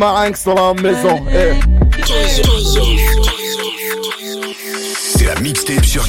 Marinx 0.00 0.44
dans 0.44 0.54
la 0.54 0.82
maison. 0.82 1.22
Eh. 1.30 1.60
C'est 4.98 5.26
la 5.26 5.38
mixtape 5.40 5.84
sur 5.84 6.06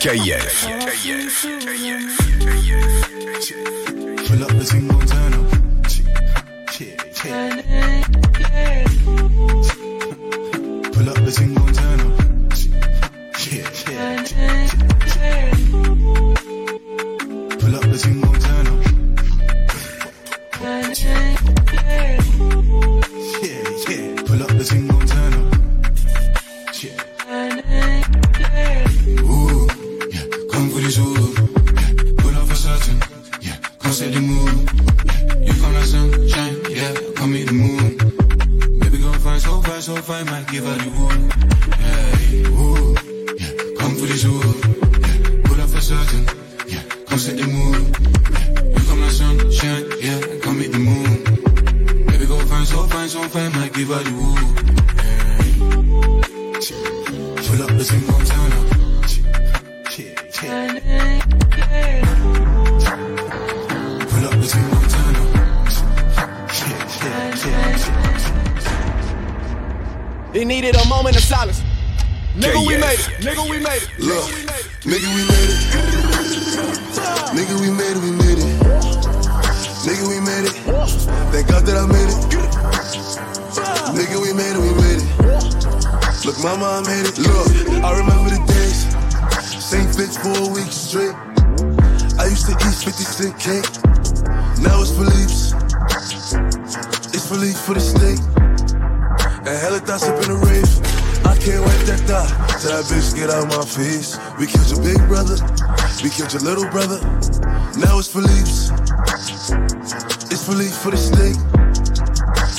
KIF. 0.00 0.68
Pull 4.26 4.42
up 4.42 4.48
the 4.48 5.15
Philippe 97.26 97.58
for 97.58 97.74
the 97.74 97.82
state. 97.82 98.22
And 99.42 99.56
hella 99.58 99.82
thoughts 99.82 100.06
up 100.06 100.14
in 100.22 100.30
the 100.30 100.38
rave. 100.46 100.70
I 101.26 101.34
can't 101.42 101.58
wipe 101.58 101.82
that 101.90 101.98
thought. 102.06 102.30
Tell 102.62 102.70
that 102.70 102.86
bitch 102.86 103.18
get 103.18 103.34
out 103.34 103.50
my 103.50 103.66
face. 103.66 104.14
We 104.38 104.46
killed 104.46 104.70
your 104.70 104.82
big 104.86 105.02
brother. 105.10 105.34
We 106.06 106.10
killed 106.14 106.30
your 106.30 106.46
little 106.46 106.70
brother. 106.70 107.02
Now 107.82 107.98
it's 107.98 108.06
Philippe's. 108.06 108.70
It's 110.30 110.46
Philippe 110.46 110.70
for 110.78 110.94
the 110.94 111.00
state. 111.02 111.34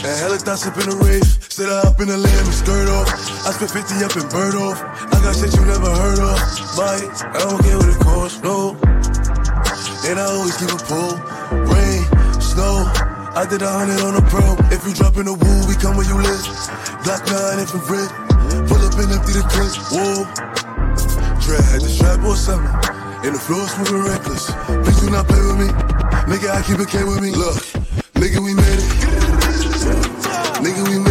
And 0.03 0.16
hella 0.19 0.35
thoughts 0.35 0.67
up 0.67 0.75
in 0.83 0.91
the 0.91 1.00
rave. 1.00 1.23
Sit 1.47 1.72
up 1.72 1.95
in 2.03 2.11
the 2.11 2.19
lamb 2.19 2.45
and 2.45 2.57
skirt 2.59 2.91
off. 2.91 3.07
I 3.47 3.56
spent 3.56 3.72
50 3.72 4.03
up 4.03 4.19
and 4.19 4.27
bird 4.27 4.56
off. 4.59 4.83
I 4.83 5.16
got 5.23 5.31
shit 5.31 5.56
you 5.56 5.63
never 5.63 5.91
heard 5.95 6.19
of. 6.19 6.35
Buy 6.75 7.00
it. 7.07 7.16
I 7.23 7.39
don't 7.39 7.63
care 7.63 7.79
what 7.79 7.88
it 7.88 8.00
costs, 8.03 8.44
no. 8.44 8.75
And 10.11 10.19
I 10.19 10.27
always 10.27 10.59
keep 10.59 10.75
a 10.75 10.79
pull. 10.91 11.16
Rain, 11.72 12.03
snow. 12.44 13.06
I 13.38 13.46
did 13.46 13.62
a 13.62 13.70
hundred 13.70 14.02
on 14.02 14.18
a 14.18 14.22
pro. 14.34 14.58
If 14.74 14.81
you 14.81 14.98
drop 14.98 15.14
in 15.22 15.30
the 15.30 15.34
woo, 15.38 15.59
we 15.70 15.78
come 15.78 15.94
where 15.94 16.09
you 16.09 16.18
live. 16.18 16.42
Black 17.06 17.22
nine 17.30 17.62
infrared. 17.62 18.09
Pull 18.66 18.81
up 18.81 18.98
and 18.98 19.14
empty 19.14 19.38
the 19.38 19.46
clip. 19.46 19.78
Whoa. 19.94 20.25
Dread 21.46 21.62
had 21.70 21.86
the 21.86 21.90
strap 21.94 22.25
or 22.25 22.34
something. 22.34 22.66
And 23.22 23.38
the 23.38 23.42
floor 23.46 23.62
moving 23.78 24.09
reckless. 24.09 24.50
Please 24.81 24.98
do 25.06 25.14
not 25.14 25.30
play 25.30 25.38
with 25.38 25.53
me. 25.53 25.70
Nigga, 26.25 26.50
I 26.50 26.66
keep 26.66 26.81
it 26.81 26.90
K 26.90 27.06
with 27.06 27.22
me. 27.22 27.30
Look, 27.30 27.62
nigga, 28.18 28.42
we 28.42 28.58
made 28.58 28.81
it. 28.81 28.90
Nigga, 30.58 30.81
we 30.90 30.98
made 30.98 31.06
it, 31.06 31.06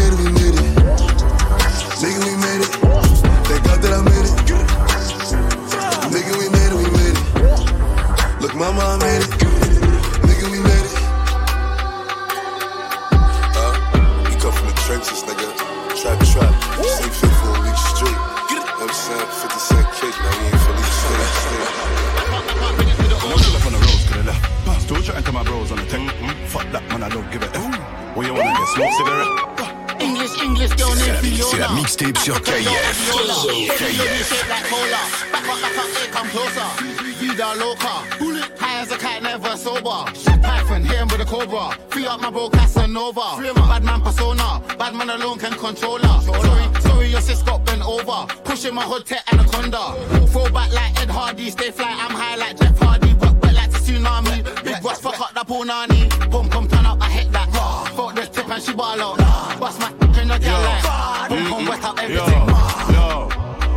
can 45.51 45.59
control 45.59 45.99
her. 45.99 46.21
Sorry, 46.23 46.81
sorry, 46.81 47.07
your 47.09 47.21
sis 47.21 47.43
got 47.43 47.65
bent 47.65 47.83
over. 47.87 48.27
Pushing 48.45 48.75
my 48.75 48.83
hood 48.83 49.07
tech 49.07 49.23
anaconda. 49.33 49.95
Throw 50.29 50.51
back 50.51 50.73
like 50.73 51.01
Ed 51.01 51.11
Hardy. 51.11 51.51
Stay 51.51 51.71
fly, 51.71 51.91
I'm 51.91 52.11
high 52.11 52.37
like 52.37 52.59
Jeff 52.59 52.79
Hardy. 52.79 53.15
But, 53.15 53.41
but 53.41 53.55
like 53.55 53.71
the 53.71 53.79
tsunami. 53.79 54.65
Big 54.65 54.83
boss, 54.83 55.01
fuck 55.01 55.21
up 55.21 55.35
the 55.35 55.45
punani. 55.53 56.31
Boom, 56.31 56.49
come 56.49 56.69
turn 56.69 56.87
up, 56.87 57.01
I 57.01 57.11
hit 57.11 57.31
that. 57.33 57.49
Fuck 57.97 58.15
the 58.15 58.23
tip 58.27 58.49
and 58.49 58.63
she 58.63 58.73
ball 58.75 59.01
out. 59.01 59.19
Bust 59.61 59.81
my 59.81 59.91
in 60.21 60.29
the 60.29 60.39
gal 60.39 60.61
like. 60.63 61.29
Boom, 61.29 61.47
come 61.47 61.67
wet 61.67 61.85
up 61.85 61.97
Yo, 61.99 62.05
everything. 62.05 62.49
yo. 62.95 63.29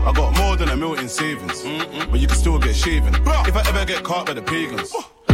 I 0.08 0.12
got 0.16 0.38
more 0.38 0.56
than 0.56 0.70
a 0.70 0.78
million 0.78 1.08
savings, 1.08 1.62
but 2.10 2.20
you 2.20 2.28
can 2.28 2.36
still 2.36 2.58
get 2.58 2.76
shaven. 2.76 3.14
If 3.14 3.56
I 3.56 3.64
ever 3.70 3.86
get 3.86 4.04
caught 4.04 4.26
by 4.26 4.34
the 4.34 4.42
pagans, 4.42 4.92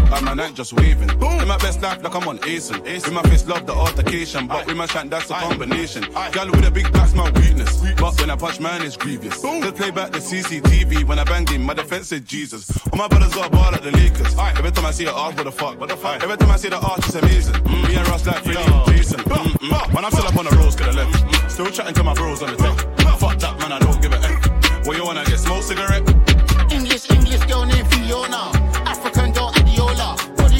like 0.10 0.24
my 0.24 0.34
neck 0.34 0.54
just 0.54 0.74
waving. 0.74 1.10
In 1.10 1.48
my 1.48 1.58
best 1.58 1.82
life, 1.82 2.02
like 2.04 2.16
I'm 2.16 2.28
on 2.28 2.40
acing. 2.40 2.82
With 2.84 3.12
my 3.12 3.22
face, 3.24 3.46
love 3.48 3.66
the 3.66 3.74
altercation, 3.74 4.48
but 4.48 4.66
with 4.68 4.78
my 4.78 4.86
shank, 4.86 5.12
that's 5.12 5.30
a 5.30 5.34
combination. 5.34 6.04
Gal 6.32 6.48
with 6.52 6.68
a 6.68 6.72
big 6.72 6.92
back's 6.92 7.14
my 7.14 7.30
weakness, 7.32 7.82
but 7.98 8.20
when 8.20 8.30
I 8.30 8.36
punch 8.36 8.60
man, 8.60 8.82
it's 8.82 8.98
grievous. 8.98 9.42
Just 9.42 9.76
play 9.76 9.92
back 9.92 10.12
the 10.12 10.20
CCTV 10.20 11.04
when 11.08 11.20
I 11.20 11.24
bang 11.24 11.46
him, 11.48 11.64
my 11.64 11.74
defense 11.74 12.08
said 12.10 12.26
Jesus. 12.26 12.70
All 12.92 12.98
my 12.98 13.08
brothers 13.08 13.34
got 13.34 13.48
a 13.48 13.50
ball 13.50 13.74
at 13.74 13.84
the 13.84 13.92
Lakers. 13.92 14.36
Every 14.38 14.72
time 14.72 14.86
I 14.86 14.92
see 14.92 15.06
a 15.06 15.12
arch, 15.12 15.36
what 15.36 15.46
the 15.46 15.52
fuck? 15.52 15.80
What 15.80 15.90
the 15.90 15.98
fuck? 15.98 16.24
Every 16.24 16.38
time 16.38 16.52
I 16.52 16.58
see 16.58 16.70
the 16.70 16.80
arch, 16.80 17.00
it's 17.00 17.16
amazing. 17.16 17.64
Me 17.64 17.96
and 17.96 18.08
Ross 18.08 18.26
like 18.26 18.44
Freddie 18.44 18.60
and 18.60 18.86
Jason. 18.88 19.20
Mm, 19.20 19.70
mm. 19.70 19.94
When 19.94 20.06
I'm 20.06 20.12
still 20.12 20.28
up 20.28 20.38
on 20.38 20.46
the 20.46 20.56
roads, 20.58 20.76
could 20.76 20.88
have 20.88 20.96
left. 20.96 21.14
Mm. 21.14 21.50
Still 21.52 21.68
chatting 21.68 21.94
to 21.96 22.04
my 22.04 22.14
bros 22.14 22.42
on 22.42 22.52
the 22.52 22.58
tech. 22.58 22.78
Fuck 23.20 23.40
that, 23.40 23.58
man, 23.60 23.72
I 23.72 23.80
don't 23.80 24.02
give 24.02 24.12
a 24.12 24.18
F. 24.18 24.88
Where 24.88 24.98
you 24.98 25.06
wanna 25.06 25.24
get 25.26 25.40
smoke 25.40 25.64
cigarette? 25.64 26.08
English, 26.72 27.10
English 27.10 27.46
girl 27.46 27.66
named 27.66 27.88
Fiona. 27.94 28.65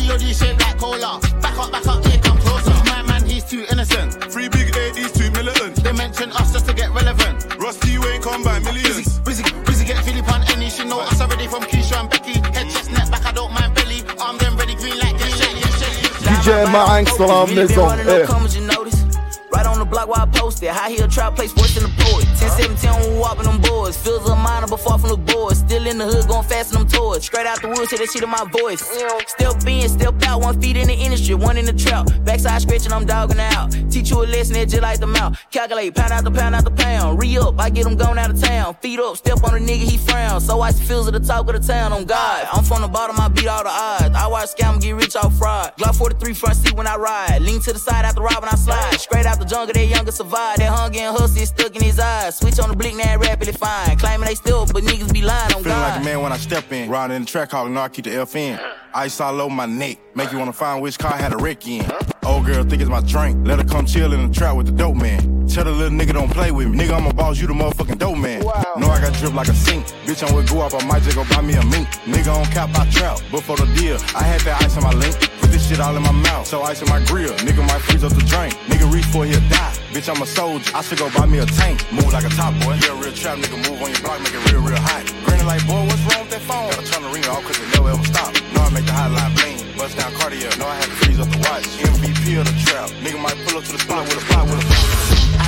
African 0.06 0.18
girl 0.18 0.18
Adiola. 0.18 0.20
Body 0.20 0.26
yoddy 0.26 0.34
shaped 0.34 0.62
like 0.62 0.78
cola. 0.78 1.20
Back 1.42 1.58
up, 1.58 1.72
back 1.72 1.88
up, 1.88 2.06
here 2.06 2.20
come 2.22 2.38
closer. 2.38 2.72
My 2.86 3.02
man, 3.04 3.26
he's 3.26 3.44
too 3.44 3.66
innocent. 3.72 4.14
Three 4.32 4.50
big 4.50 4.76
ADs, 4.76 5.12
two 5.12 5.32
militant. 5.32 5.84
They 5.84 5.94
mention 5.94 6.32
us 6.32 6.54
just 6.54 6.68
to 6.68 6.74
get 6.74 6.94
relevant. 6.94 7.58
Rusty, 7.60 7.92
you 7.92 8.04
ain't 8.06 8.24
come 8.24 8.44
by 8.44 8.60
millions. 8.60 9.20
Busy, 9.20 9.44
busy, 9.44 9.64
busy 9.66 9.86
get 9.86 10.04
Philip 10.04 10.28
on 10.32 10.42
any. 10.54 10.70
She 10.70 10.84
know 10.86 11.00
us 11.02 11.22
already 11.22 11.48
from 11.48 11.64
Keisha 11.64 12.00
and 12.00 12.10
Becky. 12.10 12.40
Head, 12.54 12.70
chest, 12.70 12.92
neck, 12.92 13.10
back, 13.12 13.26
I 13.26 13.32
don't 13.32 13.54
mind 13.54 13.74
belly. 13.76 14.04
Arm 14.20 14.38
them 14.38 14.58
ready, 14.58 14.76
green 14.76 14.98
like 15.00 15.18
get 15.18 15.32
Shelly 15.32 15.62
and 15.62 15.74
Shelly. 15.80 16.02
DJ 16.26 16.72
Marinx 16.72 17.18
dans 17.18 17.28
la 17.28 17.46
maison. 17.46 17.90
Eh. 18.08 18.26
Comments. 18.26 18.46
Right 19.54 19.66
on 19.68 19.80
the 19.80 19.86
block 19.86 20.10
where 20.10 20.20
I 20.20 20.26
posted. 20.26 20.70
High 20.70 20.90
heel 20.90 21.08
trap 21.08 21.36
place 21.36 21.56
worse 21.56 21.76
than 21.76 21.84
the 21.84 21.90
poet. 21.90 21.95
1017 22.36 22.92
when 22.92 23.14
we 23.14 23.20
whopping 23.20 23.46
them 23.46 23.62
boys. 23.62 23.96
Feels 23.98 24.28
a 24.28 24.36
minor 24.36 24.68
but 24.68 24.80
far 24.82 24.98
from 25.00 25.10
the 25.10 25.18
boys. 25.18 25.60
Still 25.60 25.76
Still 25.76 25.88
in 25.88 25.98
the 25.98 26.06
hood, 26.06 26.28
going 26.30 26.48
fast 26.48 26.74
in 26.74 26.80
them 26.80 26.88
toys. 26.88 27.26
Straight 27.26 27.46
out 27.46 27.62
the 27.62 27.68
woods, 27.68 27.90
hear 27.92 28.00
that 28.00 28.10
shit 28.10 28.24
in 28.24 28.30
my 28.30 28.46
voice. 28.50 28.80
Step 29.28 29.68
in, 29.68 29.90
step 29.90 30.16
out, 30.24 30.40
one 30.40 30.62
feet 30.62 30.78
in 30.78 30.88
the 30.88 30.94
industry, 30.94 31.36
one 31.36 31.58
in 31.58 31.66
the 31.66 31.74
trap. 31.74 32.08
Backside 32.24 32.62
scratching, 32.62 32.94
I'm 32.94 33.06
dogging 33.06 33.42
out. 33.42 33.74
Teach 33.92 34.10
you 34.10 34.24
a 34.24 34.26
lesson, 34.26 34.54
that 34.54 34.70
just 34.70 34.82
like 34.82 35.02
the 35.02 35.08
mouth. 35.08 35.38
Calculate, 35.52 35.94
pound 35.94 36.14
out 36.14 36.24
the 36.24 36.32
pound 36.32 36.56
out 36.56 36.64
the 36.64 36.72
pound. 36.72 37.20
Re 37.20 37.38
up, 37.38 37.60
I 37.60 37.70
get 37.70 37.86
him 37.86 37.98
going 37.98 38.18
out 38.18 38.30
of 38.32 38.42
town. 38.42 38.74
Feet 38.76 38.98
up, 39.02 39.18
step 39.18 39.44
on 39.44 39.54
a 39.54 39.60
nigga, 39.60 39.84
he 39.84 39.98
frown. 39.98 40.40
So 40.40 40.62
I 40.62 40.72
feels 40.72 41.08
at 41.10 41.14
the 41.14 41.20
top 41.20 41.46
of 41.50 41.60
the 41.60 41.68
town, 41.68 41.92
on 41.92 42.06
God. 42.06 42.48
I'm 42.54 42.64
from 42.64 42.82
the 42.82 42.88
bottom, 42.88 43.20
I 43.20 43.28
beat 43.28 43.48
all 43.48 43.64
the 43.64 43.70
odds. 43.70 44.16
I 44.16 44.28
watch 44.28 44.56
scam 44.56 44.82
get 44.82 44.94
rich 44.96 45.18
off 45.18 45.38
fraud. 45.38 45.74
Glock 45.78 45.98
43 45.98 46.34
front 46.34 46.56
seat 46.56 46.74
when 46.74 46.88
I 46.88 46.96
ride. 46.96 47.42
Lean 47.42 47.60
to 47.60 47.74
the 47.74 47.80
side 47.80 48.06
after 48.06 48.22
when 48.22 48.32
I 48.32 48.56
slide. 48.56 48.98
Straight 48.98 49.26
out 49.26 49.40
the 49.40 49.46
jungle, 49.46 49.74
that 49.74 49.86
younger 49.86 50.14
survive. 50.14 50.56
That 50.56 50.72
hunger 50.72 51.00
and 51.00 51.18
hustle 51.18 51.38
is 51.38 51.50
stuck 51.50 51.76
in 51.76 51.84
his 51.84 52.00
eyes. 52.00 52.25
Switch 52.34 52.60
on 52.60 52.70
the 52.70 52.76
blick, 52.76 52.96
now 52.96 53.18
rapidly 53.18 53.54
fine. 53.54 53.98
Claiming 53.98 54.28
they 54.28 54.36
still, 54.36 54.66
but 54.66 54.84
niggas 54.84 55.14
be 55.14 55.22
lying 55.22 55.52
oh 55.54 55.58
on 55.58 55.64
Feeling 55.64 55.78
God. 55.78 55.92
like 55.94 56.02
a 56.02 56.06
man 56.06 56.22
when 56.22 56.32
I 56.32 56.38
step 56.38 56.72
in. 56.72 56.90
Riding 56.90 57.16
in 57.18 57.22
the 57.24 57.28
track, 57.28 57.52
hog, 57.52 57.70
know 57.72 57.82
I 57.82 57.90
keep 57.90 58.06
the 58.06 58.16
F 58.16 58.36
in. 58.36 58.60
Ice 58.94 59.20
all 59.20 59.42
over 59.42 59.54
my 59.54 59.66
neck. 59.66 59.98
Make 60.16 60.32
you 60.32 60.40
wanna 60.40 60.54
find 60.54 60.82
which 60.82 60.98
car 60.98 61.14
I 61.14 61.18
had 61.18 61.34
a 61.34 61.38
wreck 61.38 61.68
in. 61.68 61.86
Old 62.24 62.46
girl 62.46 62.64
think 62.64 62.82
it's 62.82 62.90
my 62.90 63.02
drink. 63.02 63.46
Let 63.46 63.60
her 63.60 63.66
come 63.66 63.86
chill 63.86 64.14
in 64.14 64.28
the 64.28 64.34
trap 64.34 64.56
with 64.56 64.66
the 64.66 64.72
dope 64.72 64.96
man. 64.96 65.48
Tell 65.48 65.64
the 65.64 65.72
little 65.72 65.98
nigga 65.98 66.14
don't 66.14 66.32
play 66.32 66.52
with 66.52 66.70
me. 66.70 66.78
Nigga, 66.80 66.98
I'm 66.98 67.06
a 67.06 67.14
boss, 67.14 67.40
you 67.40 67.48
the 67.48 67.54
motherfucking 67.54 68.00
dope 68.00 68.18
man. 68.18 68.42
Know 68.42 68.88
I 68.90 69.00
got 69.02 69.14
drip 69.14 69.34
like 69.34 69.48
a 69.48 69.54
sink. 69.54 69.86
Bitch, 70.06 70.28
I'm 70.28 70.36
with 70.36 70.50
go 70.50 70.62
up, 70.62 70.74
I 70.74 70.84
might 70.86 71.04
just 71.04 71.16
go 71.16 71.24
buy 71.30 71.42
me 71.42 71.54
a 71.54 71.64
mink. 71.66 71.88
Nigga 72.06 72.36
on 72.36 72.46
cap, 72.46 72.70
I 72.74 72.90
trap. 72.90 73.20
But 73.32 73.42
for 73.44 73.56
the 73.58 73.66
deal, 73.76 73.98
I 74.16 74.24
had 74.24 74.42
that 74.42 74.64
ice 74.64 74.76
in 74.76 74.84
my 74.84 74.92
link. 74.94 75.16
Put 75.40 75.52
this 75.52 75.68
shit 75.68 75.80
all 75.80 75.96
in 75.96 76.02
my 76.02 76.12
mouth. 76.12 76.48
So 76.48 76.64
ice 76.64 76.82
in 76.82 76.90
my 76.90 77.04
grill. 77.06 77.34
Nigga 77.46 77.68
might 77.68 77.82
freeze 77.82 78.04
up 78.04 78.14
the 78.14 78.24
drink. 78.24 78.54
Nigga 78.66 78.92
reach 78.92 79.06
for 79.06 79.26
it, 79.26 79.30
he'll 79.36 79.50
die. 79.50 79.75
Bitch, 79.96 80.12
I'm 80.12 80.22
a 80.22 80.26
soldier. 80.28 80.76
I 80.76 80.82
should 80.84 81.00
go 81.00 81.08
buy 81.16 81.26
me 81.26 81.40
a 81.40 81.46
tank. 81.46 81.80
Move 81.90 82.12
like 82.12 82.28
a 82.28 82.34
top 82.36 82.52
boy. 82.60 82.76
Yeah, 82.84 83.00
real 83.00 83.16
trap 83.16 83.40
nigga. 83.40 83.56
Move 83.64 83.80
on 83.80 83.96
your 83.96 84.04
block, 84.04 84.20
make 84.20 84.36
it 84.36 84.44
real, 84.52 84.60
real 84.60 84.76
hot. 84.76 85.08
Grinning 85.24 85.48
like, 85.48 85.64
boy, 85.64 85.88
what's 85.88 86.04
wrong 86.04 86.20
with 86.28 86.36
that 86.36 86.44
phone? 86.44 86.68
Gotta 86.68 86.84
turn 86.84 87.08
the 87.08 87.12
ringer 87.16 87.32
off 87.32 87.48
cause 87.48 87.56
it 87.64 87.72
never 87.72 87.96
ever 87.96 88.04
stop. 88.04 88.36
Know 88.52 88.68
I 88.68 88.76
make 88.76 88.84
the 88.84 88.92
hotline 88.92 89.32
bling. 89.40 89.56
Bust 89.80 89.96
down 89.96 90.12
cardio. 90.20 90.52
Know 90.60 90.68
I 90.68 90.76
had 90.76 90.92
to 90.92 90.98
freeze 91.00 91.16
up 91.24 91.32
the 91.32 91.40
watch. 91.48 91.64
MVP 91.80 92.28
of 92.36 92.44
the 92.44 92.56
trap. 92.68 92.92
Nigga 93.00 93.24
might 93.24 93.40
pull 93.48 93.56
up 93.56 93.64
to 93.64 93.72
the 93.72 93.80
spot 93.80 94.04
with 94.04 94.20
a 94.20 94.26
pot 94.36 94.44
with 94.52 94.60
a 94.60 94.76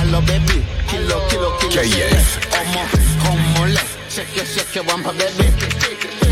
Allo 0.00 0.24
baby, 0.24 0.64
kilo, 0.88 1.20
kilo, 1.28 1.52
kilo, 1.60 1.84
KF. 1.84 2.40
Omo, 2.56 2.88
como 3.20 3.68
le, 3.68 3.84
shake, 4.08 4.48
shake, 4.48 4.80
wampa 4.88 5.12
baby. 5.12 5.52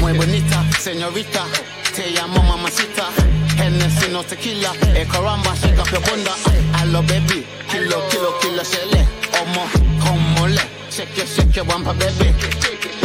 Muy 0.00 0.16
bonita, 0.16 0.64
señorita, 0.80 1.44
te 1.92 2.16
llamo 2.16 2.40
mamacita. 2.42 3.12
Hennessy 3.60 4.08
no 4.08 4.22
tequila, 4.22 4.72
eh 4.96 5.04
caramba, 5.04 5.54
shake 5.56 5.78
up 5.78 5.90
your 5.92 6.00
bunda. 6.00 6.32
Allo 6.80 7.02
baby, 7.02 7.44
kilo, 7.70 7.96
kilo, 8.10 8.30
kilo, 8.40 8.62
shele. 8.64 9.06
Omo, 9.42 9.62
como 10.00 10.46
le, 10.48 10.60
shake, 10.90 11.26
shake, 11.26 11.62
wampa 11.68 11.92
baby. 11.92 12.32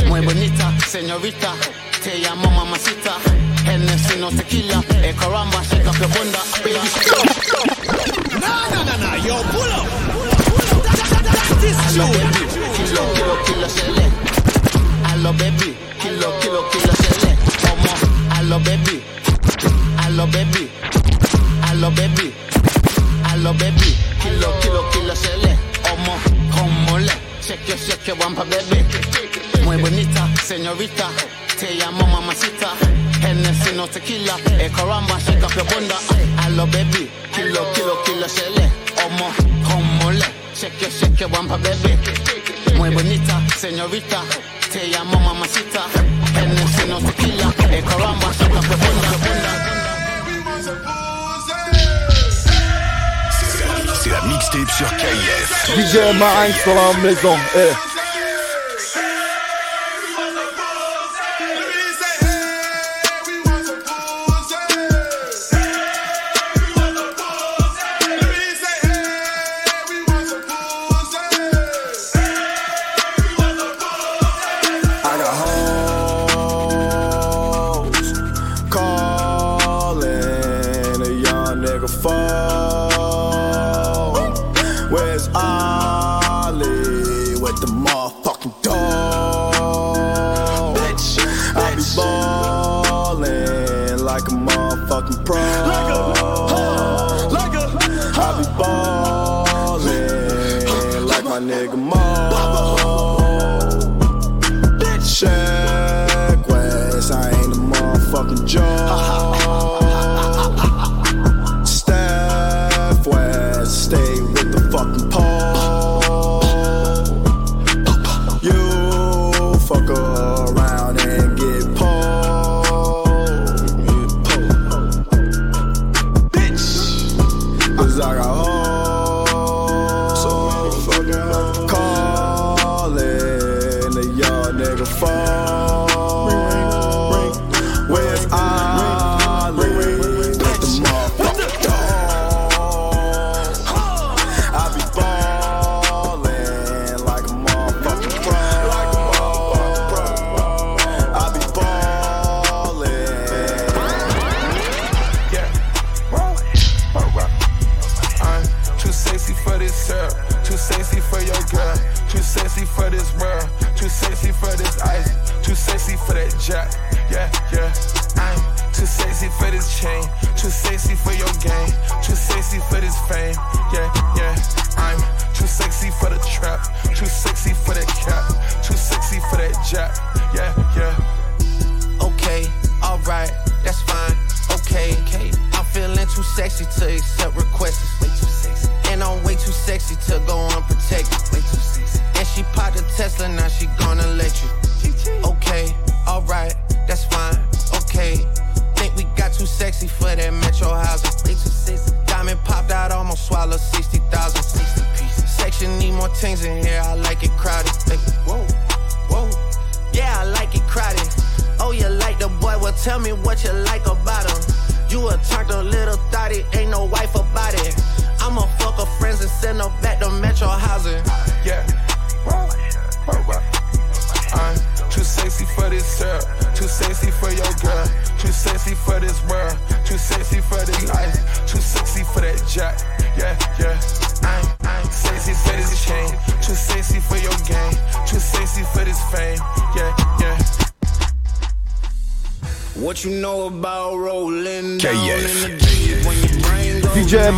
Muy 0.08 0.22
bonita, 0.22 0.72
señorita, 0.88 1.54
te 2.04 2.18
llamo 2.20 2.50
mamacita. 2.52 3.14
Hennessy 3.66 4.18
no 4.20 4.30
tequila, 4.32 4.84
eh 5.04 5.14
caramba, 5.18 5.64
shake 5.64 5.88
up 5.88 5.98
your 6.00 6.10
bunda. 6.10 6.40
Baby, 6.64 6.80
shake 6.94 7.14
up. 7.14 7.18
pull 9.22 9.32
up, 9.32 9.52
pull 9.52 9.72
up. 9.72 9.88
Allo 11.88 12.06
baby, 12.08 12.44
kilo, 12.76 13.04
kilo, 13.14 13.36
kilo, 13.46 13.68
shele. 13.68 14.06
Allo 15.12 15.32
baby, 15.34 15.76
kilo, 16.00 16.30
kilo, 16.40 16.62
kilo, 16.72 16.94
shele. 17.02 17.32
Omo, 17.72 17.94
allo 18.38 18.60
baby, 18.60 19.04
allo 20.04 20.26
baby, 20.28 20.70
allo 21.70 21.90
baby, 21.92 22.34
allo 23.32 23.54
baby, 23.54 23.96
kilo, 24.42 24.60
kilo, 24.62 24.90
kilo, 24.92 25.16
shele. 25.16 25.58
Omo, 25.94 26.16
como 26.52 26.98
le, 27.00 27.12
shake, 27.42 27.78
shake, 27.78 28.14
wampa 28.20 28.44
baby. 28.44 28.84
Muy 29.64 29.78
bonita, 29.78 30.28
señorita, 30.44 31.10
te 31.60 31.76
llamo 31.76 32.08
mamacita. 32.08 32.70
Hennessy 33.22 33.76
no 33.76 33.88
tequila, 33.88 34.36
eh 34.60 34.70
caramba, 34.76 35.20
shake 35.20 35.44
up 35.44 35.54
your 35.56 35.66
bunda. 35.66 35.96
Allo 36.44 36.66
baby, 36.68 37.10
kilo, 37.36 37.62
kilo, 37.74 37.96
kilo, 38.04 38.28
shele. 38.28 38.68
Omo, 39.06 39.32
como 39.64 40.12
le, 40.12 40.26
shake, 40.56 40.90
shake, 40.90 41.26
wampa 41.32 41.58
baby. 41.58 41.98
Muy 42.78 42.90
bonita, 42.90 43.40
señorita, 43.60 44.24
te 44.72 44.88
llamo 44.88 45.20
mamacita. 45.20 45.84
Hennessy 46.36 46.88
no 46.88 47.00
tequila, 47.00 47.54
eh 47.70 47.84
caramba, 47.84 48.34
shake 48.34 48.56
up 48.58 48.66
your 48.66 48.78
bunda, 48.78 49.10
bunda. 49.24 49.52
C'est 54.04 54.10
la 54.10 54.22
mixtape 54.24 54.72
sur 54.72 54.90
KF. 54.98 55.78
DJ 55.78 56.18
Marinx 56.18 56.66
dans 56.66 56.74
la 56.74 56.98
maison. 57.04 57.36
Eh. 57.56 57.91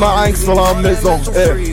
I 0.03 0.27
ain't 0.27 0.35
hańk 0.35 0.37
the 0.37 0.45
solamnyzą 0.45 1.19
e. 1.35 1.72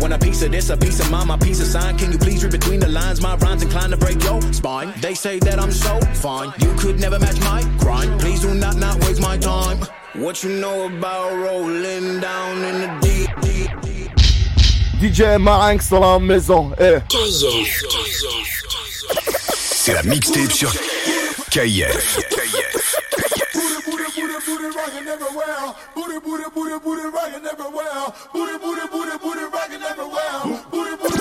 Want 0.00 0.12
a 0.12 0.18
piece 0.18 0.42
of 0.42 0.50
this, 0.50 0.70
a 0.70 0.76
piece 0.76 1.00
of 1.00 1.10
mine, 1.10 1.26
my 1.28 1.36
piece 1.36 1.60
of 1.60 1.66
sign. 1.66 1.96
Can 1.96 2.12
you 2.12 2.18
please 2.18 2.42
read 2.42 2.52
between 2.52 2.80
the 2.80 2.88
lines? 2.88 3.20
My 3.20 3.36
rhymes 3.36 3.62
inclined 3.62 3.92
to 3.92 3.96
break 3.96 4.22
your 4.22 4.40
spine. 4.52 4.92
They 5.00 5.14
say 5.14 5.38
that 5.40 5.58
I'm 5.58 5.72
so 5.72 5.98
fine, 6.14 6.52
you 6.58 6.74
could 6.78 6.98
never 7.00 7.18
match 7.18 7.40
my 7.40 7.62
grind. 7.78 8.20
Please 8.20 8.40
do 8.40 8.54
not 8.54 8.76
not 8.76 8.98
waste 9.04 9.20
my 9.20 9.38
time. 9.38 9.78
What 10.14 10.42
you 10.42 10.50
know 10.50 10.86
about 10.86 11.32
rolling 11.36 12.20
down 12.20 12.58
in 12.64 12.80
the 12.80 12.98
deep, 13.00 13.30
deep, 13.40 13.70
deep. 13.82 14.10
DJ 15.00 15.40
Marinx 15.40 15.90
dans 15.90 16.00
la 16.00 16.18
maison. 16.18 16.72
Eh. 16.78 17.00
C'est 19.48 19.94
la 19.94 20.02
mixtape 20.02 20.52
sur 20.52 20.72
KF. 21.50 22.20
Boo! 30.24 30.58
Booty, 30.70 30.96
booty. 30.96 31.13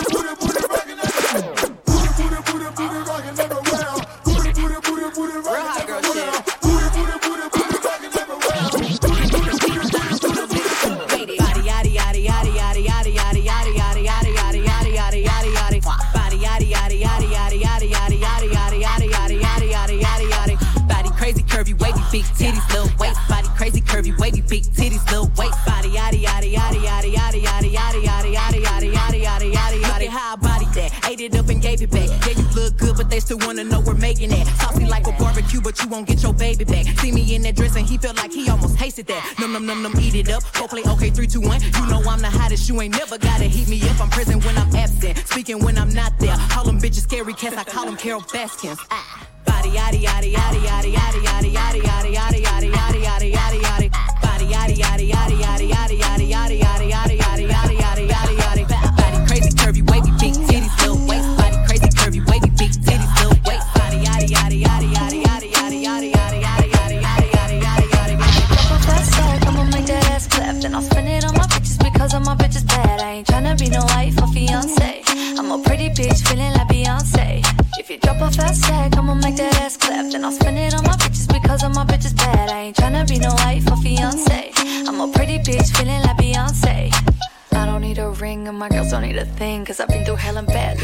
It 31.83 31.91
back. 31.91 32.09
Yeah, 32.25 32.39
you 32.39 32.47
look 32.55 32.77
good, 32.77 32.95
but 32.97 33.09
they 33.09 33.19
still 33.19 33.37
wanna 33.39 33.63
know 33.63 33.79
we're 33.81 33.93
making 33.95 34.29
that. 34.29 34.47
Saucy 34.59 34.85
like 34.85 35.05
a 35.07 35.11
barbecue, 35.13 35.61
but 35.61 35.81
you 35.81 35.89
won't 35.89 36.07
get 36.07 36.23
your 36.23 36.33
baby 36.33 36.63
back. 36.63 36.85
See 36.99 37.11
me 37.11 37.35
in 37.35 37.41
that 37.43 37.55
dress 37.55 37.75
and 37.75 37.85
he 37.85 37.97
felt 37.97 38.17
like 38.17 38.31
he 38.31 38.49
almost 38.49 38.77
tasted 38.77 39.07
that. 39.07 39.35
Num 39.39 39.53
num 39.53 39.65
num 39.65 39.83
num, 39.83 39.93
eat 39.99 40.15
it 40.15 40.29
up. 40.29 40.43
Go 40.53 40.67
play 40.67 40.83
okay, 40.87 41.09
three 41.09 41.27
two 41.27 41.41
one. 41.41 41.61
You 41.61 41.85
know 41.87 42.01
I'm 42.07 42.21
the 42.21 42.29
hottest. 42.29 42.67
You 42.69 42.81
ain't 42.81 42.97
never 42.97 43.17
gotta 43.17 43.45
heat 43.45 43.67
me 43.67 43.81
up. 43.89 43.99
I'm 44.01 44.09
present 44.09 44.43
when 44.45 44.57
I'm 44.57 44.73
absent, 44.75 45.17
speaking 45.27 45.63
when 45.63 45.77
I'm 45.77 45.93
not 45.93 46.17
there. 46.19 46.35
Call 46.49 46.63
them 46.63 46.79
bitches 46.79 47.03
scary 47.03 47.33
cats. 47.33 47.57
I 47.57 47.63
call 47.63 47.85
them 47.85 47.97
Carol 47.97 48.21
Baskins. 48.33 48.79
Ah. 48.89 49.27
Body 49.45 49.69
yaddy 49.69 50.03
yaddy 50.03 50.33
yaddy 50.33 50.61
yaddy 50.61 50.93
yaddy 50.93 51.51
yaddy 51.51 51.51
yaddy 51.51 52.13
yaddy 52.15 52.43
yaddy 52.43 52.71
yaddy 52.71 52.92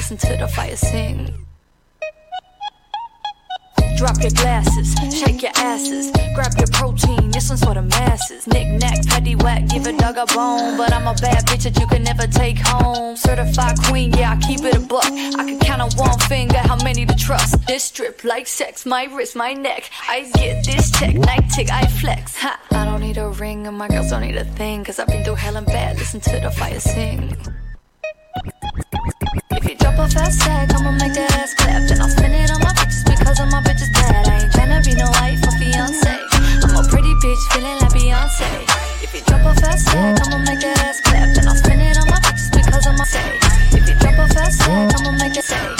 Listen 0.09 0.31
to 0.31 0.37
the 0.37 0.47
fire 0.47 0.75
sing. 0.75 1.45
Drop 3.95 4.19
your 4.21 4.31
glasses, 4.31 4.95
shake 5.13 5.43
your 5.43 5.51
asses, 5.55 6.09
grab 6.33 6.51
your 6.57 6.65
protein, 6.73 7.29
this 7.29 7.49
one's 7.49 7.63
for 7.63 7.75
the 7.75 7.83
masses. 7.83 8.47
Knick 8.47 8.81
knack, 8.81 9.05
paddy 9.05 9.35
whack, 9.35 9.67
give 9.67 9.85
a 9.85 9.95
dog 9.95 10.17
a 10.17 10.25
bone. 10.33 10.77
But 10.77 10.93
I'm 10.93 11.05
a 11.05 11.13
bad 11.21 11.45
bitch 11.45 11.61
that 11.65 11.79
you 11.79 11.85
can 11.85 12.01
never 12.01 12.25
take 12.25 12.57
home. 12.57 13.17
Certified 13.17 13.77
queen, 13.83 14.11
yeah, 14.13 14.31
I 14.31 14.37
keep 14.37 14.61
it 14.61 14.75
a 14.75 14.79
buck. 14.79 15.05
I 15.05 15.45
can 15.45 15.59
count 15.59 15.83
on 15.83 15.91
one 15.91 16.17
finger 16.21 16.57
how 16.57 16.81
many 16.83 17.05
to 17.05 17.15
trust. 17.15 17.67
This 17.67 17.83
strip 17.83 18.23
like 18.23 18.47
sex, 18.47 18.87
my 18.87 19.03
wrist, 19.13 19.35
my 19.35 19.53
neck. 19.53 19.91
I 20.07 20.31
get 20.33 20.65
this 20.65 20.89
check, 20.89 21.13
night 21.13 21.47
tick, 21.51 21.69
I 21.71 21.85
flex. 21.85 22.35
Ha. 22.37 22.59
I 22.71 22.85
don't 22.85 23.01
need 23.01 23.19
a 23.19 23.29
ring, 23.29 23.67
and 23.67 23.77
my 23.77 23.87
girls 23.87 24.09
don't 24.09 24.21
need 24.21 24.37
a 24.37 24.45
thing. 24.45 24.83
Cause 24.83 24.97
I've 24.97 25.07
been 25.07 25.23
through 25.23 25.35
hell 25.35 25.55
and 25.55 25.67
bad, 25.67 25.99
listen 25.99 26.19
to 26.21 26.39
the 26.39 26.49
fire 26.49 26.79
sing. 26.79 27.37
Fast 30.13 30.41
tag, 30.41 30.73
I'ma 30.73 30.91
make 30.91 31.13
that 31.13 31.31
ass 31.37 31.53
clap. 31.53 31.83
Then 31.87 32.01
I'll 32.01 32.09
spend 32.09 32.33
it 32.33 32.49
on 32.49 32.59
my 32.61 32.73
bitches 32.73 33.05
because 33.05 33.39
all 33.39 33.45
my 33.45 33.61
bitches 33.61 33.93
bad. 33.93 34.27
I 34.27 34.41
ain't 34.41 34.51
tryna 34.51 34.83
be 34.83 34.95
no 34.95 35.05
wife 35.21 35.41
or 35.45 35.53
fiance. 35.57 36.09
I'm 36.65 36.75
a 36.75 36.83
pretty 36.89 37.13
bitch 37.21 37.43
feeling 37.53 37.77
like 37.77 37.93
Beyonce. 37.93 38.65
If 39.03 39.13
you 39.13 39.21
drop 39.21 39.45
a 39.45 39.53
fast 39.61 39.87
tag, 39.87 40.17
I'ma 40.25 40.39
make 40.39 40.61
that 40.61 40.79
ass 40.81 40.99
clap. 41.01 41.35
Then 41.35 41.47
I'll 41.47 41.55
spend 41.55 41.81
it 41.81 41.97
on 41.97 42.07
my 42.07 42.19
bitches 42.25 42.49
because 42.51 42.87
I'm 42.87 42.99
a 42.99 43.05
say. 43.05 43.37
If 43.77 43.87
you 43.87 43.95
drop 43.95 44.17
a 44.17 44.33
fast 44.33 44.61
tag, 44.61 44.91
I'ma 44.97 45.11
make 45.11 45.37
it 45.37 45.45
say. 45.45 45.78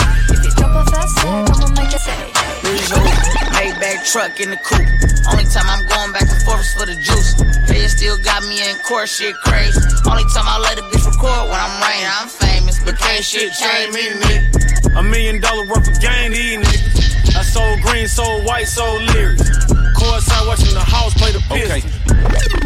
truck 4.12 4.40
in 4.40 4.50
the 4.50 4.58
coupe. 4.58 4.90
Only 5.30 5.46
time 5.46 5.70
I'm 5.70 5.86
going 5.86 6.12
back 6.12 6.26
and 6.26 6.42
forth 6.42 6.66
is 6.66 6.74
for 6.74 6.86
the 6.90 6.98
juice. 6.98 7.38
They 7.70 7.86
still 7.86 8.18
got 8.18 8.42
me 8.50 8.58
in 8.66 8.76
court, 8.82 9.08
shit 9.08 9.36
crazy. 9.46 9.78
Only 10.10 10.26
time 10.34 10.50
I 10.50 10.58
let 10.58 10.80
a 10.80 10.84
bitch 10.90 11.06
record 11.06 11.46
when 11.46 11.60
I'm 11.62 11.78
raining, 11.78 12.10
I'm 12.10 12.28
famous, 12.28 12.82
but 12.82 12.98
can't 12.98 13.24
shit 13.24 13.54
change 13.54 13.94
me, 13.94 14.10
nigga. 14.18 14.98
A 14.98 15.04
million 15.04 15.40
dollar 15.40 15.64
worth 15.66 15.86
of 15.86 16.02
gain, 16.02 16.32
these 16.32 16.58
niggas. 16.58 17.38
I 17.38 17.44
sold 17.44 17.82
green, 17.82 18.08
sold 18.08 18.46
white, 18.46 18.68
sold 18.68 19.04
lyrics. 19.14 19.46
Coors 19.94 20.26
I 20.34 20.42
watching 20.48 20.74
the 20.74 20.82
house 20.82 21.14
play 21.14 21.32
the 21.32 21.44
piss. 21.46 21.70
Okay. 21.70 21.86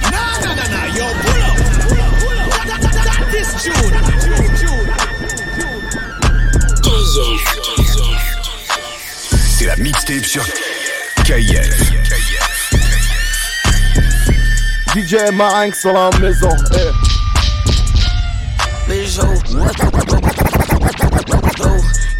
Nah, 0.07 0.39
nah, 0.39 0.55
nah, 0.55 0.67
nah, 0.71 0.95
yo, 0.95 1.03
pull 1.27 1.43
up. 1.43 1.59
Pull 1.83 1.99
up, 1.99 2.23
pull 2.23 2.39
up. 2.39 2.71
Not, 2.71 3.27
this 3.35 3.51
June. 3.59 3.91
June, 4.23 4.47
June. 4.55 4.87
June. 5.59 5.83
C'est 9.49 9.65
la 9.65 9.75
mixtape 9.77 10.25
sur 10.25 10.43
DJF. 11.33 11.89
DJ 14.93 15.31
ma 15.33 15.65
sur 15.73 15.91
la 15.91 16.11
maison. 16.19 16.53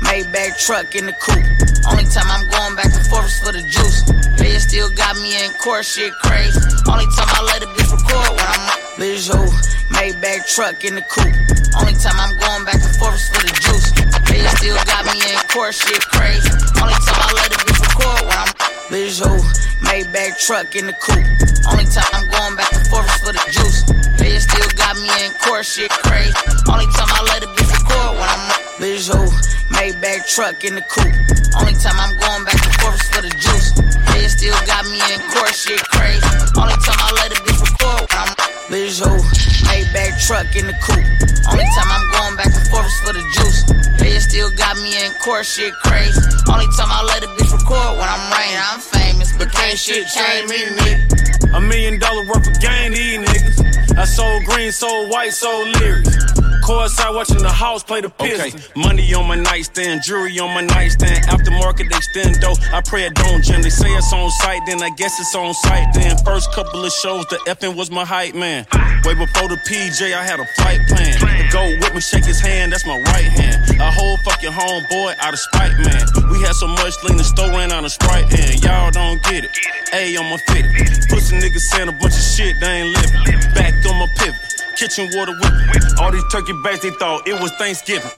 Maybach 0.01 0.57
truck 0.65 0.95
in 0.95 1.05
the 1.05 1.13
coupe. 1.21 1.45
Only 1.85 2.05
time 2.05 2.25
I'm 2.25 2.49
going 2.49 2.75
back 2.75 2.89
and 2.89 3.05
forth 3.05 3.25
is 3.25 3.37
for 3.37 3.51
the 3.51 3.61
juice. 3.61 4.01
Bitch 4.41 4.61
still 4.61 4.89
got 4.89 5.15
me 5.17 5.45
in 5.45 5.51
court, 5.61 5.85
shit 5.85 6.11
crazy. 6.23 6.59
Only 6.89 7.05
time 7.13 7.29
I 7.29 7.43
let 7.53 7.61
a 7.61 7.67
bitch 7.67 7.93
record 7.93 8.29
when 8.33 8.47
I'm 8.49 8.65
up. 8.65 8.79
Bitch, 8.97 9.29
who? 9.29 9.45
Maybach 9.93 10.49
truck 10.55 10.83
in 10.85 10.95
the 10.95 11.03
coupe. 11.03 11.37
Only 11.77 11.93
time 12.01 12.17
I'm 12.17 12.33
going 12.39 12.65
back 12.65 12.81
and 12.81 12.95
forth 12.97 13.13
is 13.13 13.29
for 13.29 13.45
the 13.45 13.53
juice. 13.61 13.93
Bitch 14.25 14.57
still 14.57 14.77
got 14.89 15.05
me 15.05 15.21
in 15.21 15.37
court, 15.53 15.75
shit 15.75 16.01
crazy. 16.01 16.49
Only 16.81 16.97
time 17.05 17.21
I 17.21 17.33
let 17.37 17.53
a 17.53 17.57
bitch 17.61 17.82
record 17.93 18.21
when 18.25 18.37
I'm 18.37 18.53
visual. 18.89 19.37
Maybach 19.83 20.39
truck 20.45 20.75
in 20.75 20.87
the 20.87 20.93
coupe. 20.93 21.25
Only 21.69 21.85
time 21.85 22.09
I'm 22.13 22.27
going 22.29 22.55
back 22.55 22.71
and 22.73 22.87
forth 22.87 23.05
is 23.05 23.21
for 23.21 23.33
the 23.33 23.43
juice. 23.51 23.83
They 24.17 24.39
still 24.39 24.69
got 24.77 24.95
me 24.97 25.09
in 25.25 25.31
court, 25.43 25.65
shit 25.65 25.91
crazy. 25.91 26.33
Only 26.69 26.87
time 26.95 27.11
I 27.11 27.21
let 27.33 27.43
a 27.43 27.47
bitch 27.47 27.71
record 27.71 28.17
when 28.17 28.29
I'm 28.29 28.43
visual. 28.79 29.27
Maybach 29.75 30.27
truck 30.33 30.63
in 30.63 30.75
the 30.75 30.85
coupe. 30.87 31.15
Only 31.59 31.73
time 31.77 31.97
I'm 31.99 32.15
going 32.17 32.43
back 32.45 32.59
and 32.63 32.75
forth 32.81 33.01
is 33.01 33.09
for 33.09 33.21
the 33.21 33.33
juice. 33.35 33.73
They 34.13 34.27
still 34.27 34.57
got 34.65 34.85
me 34.85 34.99
in 35.13 35.19
court, 35.31 35.53
shit 35.53 35.81
crazy. 35.91 36.23
Only 36.57 36.77
time 36.81 36.99
I 36.99 37.11
let 37.19 37.31
a 37.31 37.39
bitch 37.43 37.61
record 37.61 38.02
when 38.13 38.29
I'm 38.29 38.35
visual. 38.69 39.17
Maybach 39.65 40.13
truck 40.25 40.55
in 40.55 40.67
the 40.67 40.77
coupe. 40.85 41.05
Only 41.49 41.65
time 41.75 41.89
I'm 41.89 42.05
going 42.11 42.35
back 42.37 42.53
and 42.53 42.67
forth 42.69 42.85
is 42.85 42.99
for 43.01 43.13
the 43.13 43.23
juice. 43.33 43.63
They 43.97 44.19
still 44.19 44.51
got 44.55 44.77
me 44.77 44.93
in 45.05 45.11
court, 45.23 45.45
shit 45.45 45.73
crazy. 45.83 46.19
Only 46.49 46.67
time 46.77 46.91
I 46.91 47.03
let 47.03 47.23
a 47.23 47.27
bitch 47.35 47.51
record 47.51 47.97
when 47.97 48.07
I'm 48.07 48.23
rain. 48.31 48.55
I'm 48.57 48.79
famous, 48.79 49.33
but 49.37 49.51
can't 49.51 49.77
shit 49.77 50.07
change 50.07 50.49
me, 50.49 50.57
nigga. 50.77 51.57
A 51.57 51.61
million 51.61 51.99
dollar 51.99 52.25
worth 52.27 52.47
of 52.47 52.59
gain, 52.61 52.91
these 52.91 53.19
niggas. 53.19 53.97
I 53.97 54.05
sold 54.05 54.45
green, 54.45 54.71
sold 54.71 55.09
white, 55.09 55.33
sold 55.33 55.67
lyrics. 55.79 56.23
Courtside 56.63 57.13
watching 57.13 57.43
the 57.43 57.51
house 57.51 57.83
play 57.83 57.99
the 57.99 58.09
Pistons. 58.09 58.55
Okay. 58.55 58.79
Money 58.79 59.13
on 59.13 59.27
my 59.27 59.35
nightstand, 59.35 60.01
jewelry 60.01 60.39
on 60.39 60.53
my 60.55 60.61
nightstand. 60.61 61.25
Aftermarket 61.25 61.91
extendo. 61.91 62.55
I 62.71 62.79
pray 62.79 63.03
it 63.03 63.15
don't 63.15 63.43
jam. 63.43 63.61
They 63.61 63.69
say 63.69 63.89
it's 63.89 64.13
on 64.13 64.31
site, 64.31 64.61
then 64.65 64.81
I 64.81 64.89
guess 64.91 65.19
it's 65.19 65.35
on 65.35 65.53
site. 65.53 65.93
Then 65.93 66.15
first 66.23 66.53
couple 66.53 66.85
of 66.85 66.91
shows, 66.93 67.25
the 67.25 67.35
effing 67.51 67.75
was 67.75 67.91
my 67.91 68.02
hype 68.05 68.35
man. 68.35 68.65
Way 69.03 69.15
before 69.15 69.49
the 69.49 69.57
PJ, 69.67 70.13
I 70.13 70.23
had 70.23 70.39
a 70.39 70.45
flight 70.55 70.79
plan. 70.87 71.19
The 71.19 71.49
go 71.51 71.63
with 71.79 71.93
me, 71.93 72.01
shake 72.01 72.25
his 72.25 72.39
hand, 72.39 72.71
that's 72.71 72.85
my 72.85 72.97
right 72.97 73.27
hand. 73.27 73.79
A 73.79 73.91
whole 73.91 74.17
fucking 74.17 74.51
homeboy 74.51 75.15
out 75.19 75.33
of 75.33 75.39
spite, 75.39 75.77
man. 75.79 76.05
We 76.31 76.41
had 76.41 76.55
so 76.55 76.67
much 76.67 76.93
lean, 77.03 77.17
the 77.17 77.23
store 77.23 77.49
ran 77.49 77.71
out 77.71 77.83
of 77.83 77.91
Sprite, 77.91 78.31
and 78.31 78.63
y'all 78.63 78.91
don't 78.91 79.21
get 79.23 79.43
it. 79.43 79.51
A 79.93 80.15
on 80.17 80.29
my 80.29 80.37
fit. 80.47 80.65
Pussy 81.09 81.35
niggas 81.37 81.59
saying 81.59 81.89
a 81.89 81.91
bunch 81.91 82.13
of 82.13 82.23
shit, 82.23 82.55
they 82.59 82.81
ain't 82.81 82.95
living. 82.95 83.53
Back 83.53 83.73
on 83.85 83.99
my 83.99 84.07
pivot. 84.17 84.35
Kitchen 84.75 85.09
water 85.13 85.33
with 85.39 85.99
all 85.99 86.11
these 86.11 86.23
turkey 86.31 86.53
bags, 86.63 86.81
they 86.81 86.91
thought 86.91 87.27
it 87.27 87.39
was 87.39 87.51
Thanksgiving. 87.59 88.09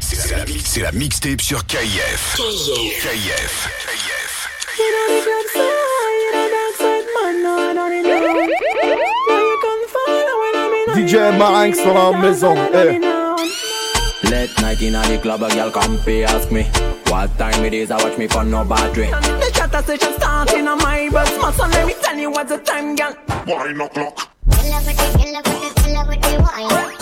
C'est 0.00 0.36
la, 0.36 0.44
c'est 0.64 0.80
la 0.80 0.92
mixtape 0.92 1.40
sur 1.40 1.64
KIF. 1.66 2.36
KIF. 3.02 3.68
DJ 11.10 11.36
Marinx 11.36 11.82
dans 11.82 12.12
la 12.12 12.18
maison. 12.18 12.54
Eh. 12.72 13.00
Late 14.30 14.60
night 14.60 14.80
in 14.80 14.92
the 14.92 15.18
club, 15.20 15.42
a 15.42 15.48
girl 15.48 15.68
come 15.72 15.98
pay 16.04 16.22
ask 16.22 16.52
me 16.52 16.62
What 17.08 17.36
time 17.36 17.64
it 17.64 17.74
is, 17.74 17.90
I 17.90 17.96
watch 17.96 18.16
me 18.16 18.28
for 18.28 18.44
no 18.44 18.64
battery 18.64 19.08
The 19.08 19.50
chatter 19.52 19.82
session 19.82 20.14
starting 20.18 20.68
on 20.68 20.78
my 20.78 21.08
bus 21.10 21.28
So 21.56 21.66
let 21.66 21.84
me 21.84 21.94
tell 22.00 22.16
you 22.16 22.30
what's 22.30 22.52
the 22.52 22.58
time, 22.58 22.94
girl 22.94 23.16
Wine 23.48 23.80
o'clock 23.80 24.30
Kill 24.52 24.76
with 24.76 24.88
it, 24.88 24.96
kill 25.18 25.34
with 25.34 25.64
it, 25.64 25.82
kill 25.82 26.06
with 26.06 26.20
the 26.20 26.38
wine 26.38 26.99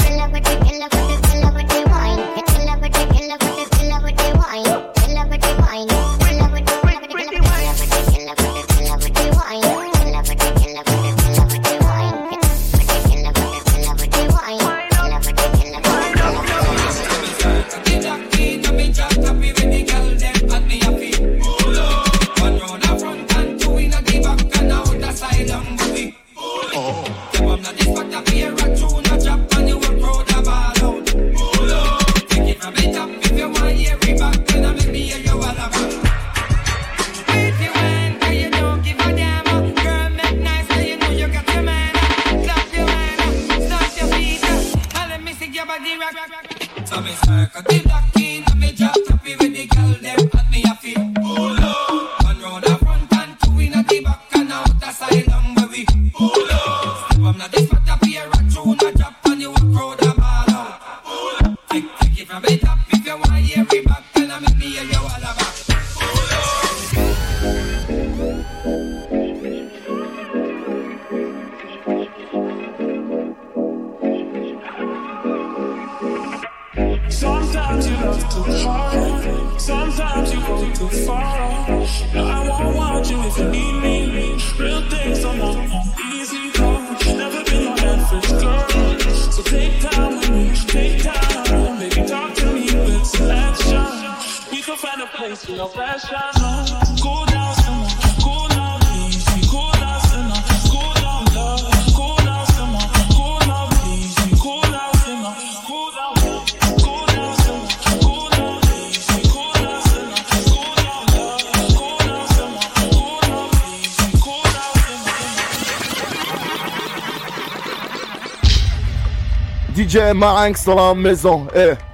DJ 119.89 120.13
Marinx 120.15 120.67
dans 120.67 120.75
la 120.75 120.95
maison. 120.95 121.47
Eh. 121.55 121.88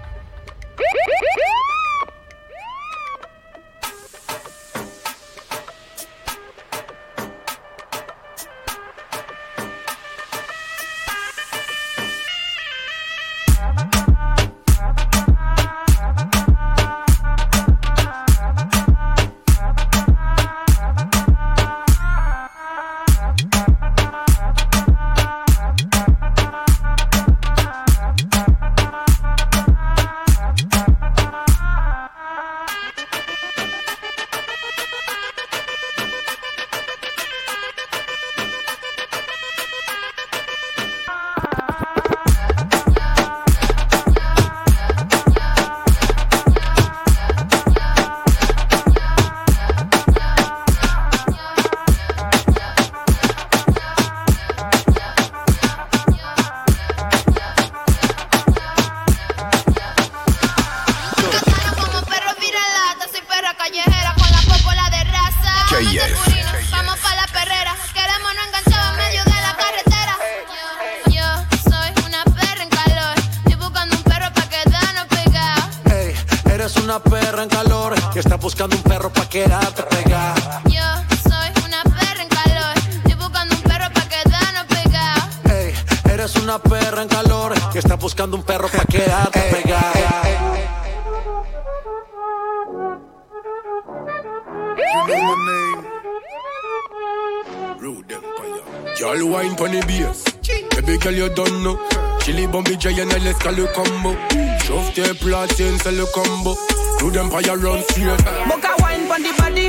Girl 98.99 99.29
wine 99.29 99.55
pon 99.57 99.71
the 99.71 99.81
bass. 99.87 100.25
Baby 100.71 100.99
girl 100.99 101.13
you 101.13 101.29
don't 101.29 101.63
know. 101.63 101.77
Chili 102.21 102.47
bombi 102.47 102.77
giant 102.77 103.13
and 103.13 103.25
let's 103.25 103.39
call 103.39 103.53
le 103.53 103.67
combo. 103.75 104.17
Chauffe 104.65 104.95
tes 104.95 105.13
platines 105.15 105.79
c'est 105.83 105.93
le 105.93 106.07
combo. 106.07 106.57
Rude 107.01 107.17
Empire 107.17 107.57
run 107.59 107.83
straight. 107.83 108.25
Boca 108.49 108.75
wine 108.81 109.07
pon 109.07 109.23
the 109.23 109.33
body. 109.37 109.69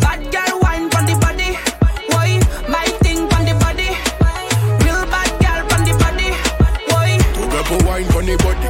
Bad 0.00 0.32
girl 0.32 0.60
wine 0.62 0.88
pon 0.88 1.04
the 1.04 1.14
body. 1.20 1.58
Why? 2.08 2.40
My 2.68 2.86
thing 3.02 3.28
pon 3.28 3.44
the 3.44 3.54
body. 3.60 3.90
Real 4.84 5.04
bad 5.12 5.30
girl 5.42 5.62
pon 5.68 5.84
the 5.84 5.92
body. 5.98 6.30
Why? 6.88 7.18
Girl 7.50 7.86
wine 7.86 8.06
pon 8.06 8.24
the 8.24 8.36
body. 8.38 8.67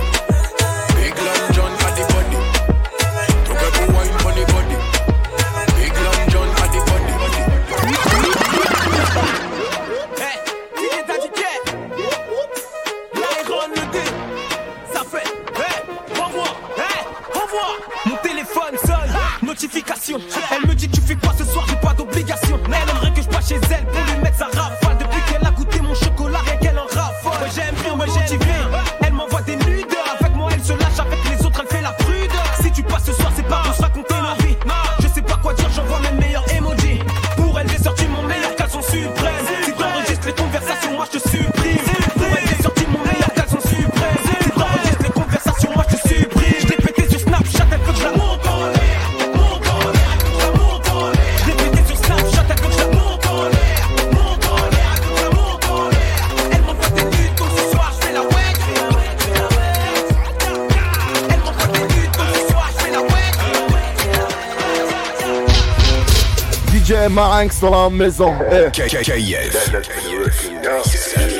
DJ 67.18 67.20
Marinx 67.20 67.60
dans 67.60 67.70
la 67.70 67.90
maison. 67.90 68.32
Eh. 68.50 68.70
K- 68.70 68.86
K- 68.86 69.02
KF. 69.02 70.48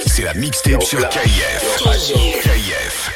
C'est 0.06 0.22
la 0.24 0.34
mixtape 0.34 0.82
sur 0.82 0.98
KF. 1.08 1.82
KF. 2.42 3.10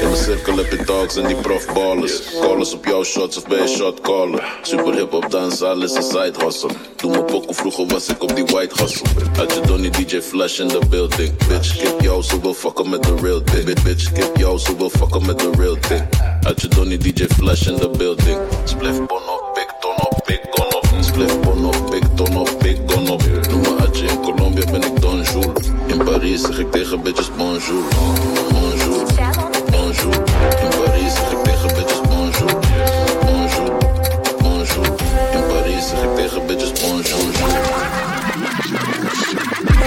In 0.00 0.08
mijn 0.10 0.16
cirkel 0.22 0.56
heb 0.56 0.70
je 0.70 0.84
dogs 0.84 1.16
en 1.16 1.26
die 1.26 1.36
profballers. 1.36 2.20
Callers 2.40 2.72
op 2.74 2.84
jouw 2.86 3.04
shots 3.04 3.36
of 3.36 3.46
bij 3.46 3.58
je 3.62 3.68
shotcaller. 3.68 4.44
Super 4.62 4.94
hip 4.94 5.10
hop 5.10 5.30
dans, 5.30 5.62
alles 5.62 5.94
een 5.94 6.02
side 6.02 6.32
hustle. 6.44 6.70
Doe 6.96 7.10
me 7.10 7.22
pokoe, 7.24 7.54
vroeger 7.54 7.86
was 7.86 8.08
ik 8.08 8.22
op 8.22 8.34
die 8.36 8.44
white 8.44 8.82
hustle. 8.82 9.06
Had 9.36 9.52
je 9.54 9.60
Donnie 9.60 9.90
DJ 9.90 10.20
Flash 10.20 10.58
in 10.58 10.68
the 10.68 10.80
building. 10.90 11.32
Bitch, 11.48 11.76
kip 11.76 12.00
jou, 12.00 12.22
ze 12.22 12.40
wil 12.40 12.54
fucken 12.54 12.88
met 12.90 13.02
de 13.02 13.14
real 13.22 13.42
thing. 13.42 13.64
Bitch, 13.64 13.82
bitch, 13.82 14.12
kip 14.12 14.36
jou, 14.36 14.58
ze 14.58 14.76
wil 14.76 14.90
fucken 14.90 15.26
met 15.26 15.38
de 15.38 15.50
real 15.58 15.76
thing. 15.88 16.02
Had 16.42 16.60
je 16.60 16.68
Donnie 16.68 16.98
DJ 16.98 17.24
Flash 17.36 17.66
in 17.66 17.76
the 17.76 17.88
building. 17.88 18.38
Spliff 18.64 18.96
bon 19.06 19.23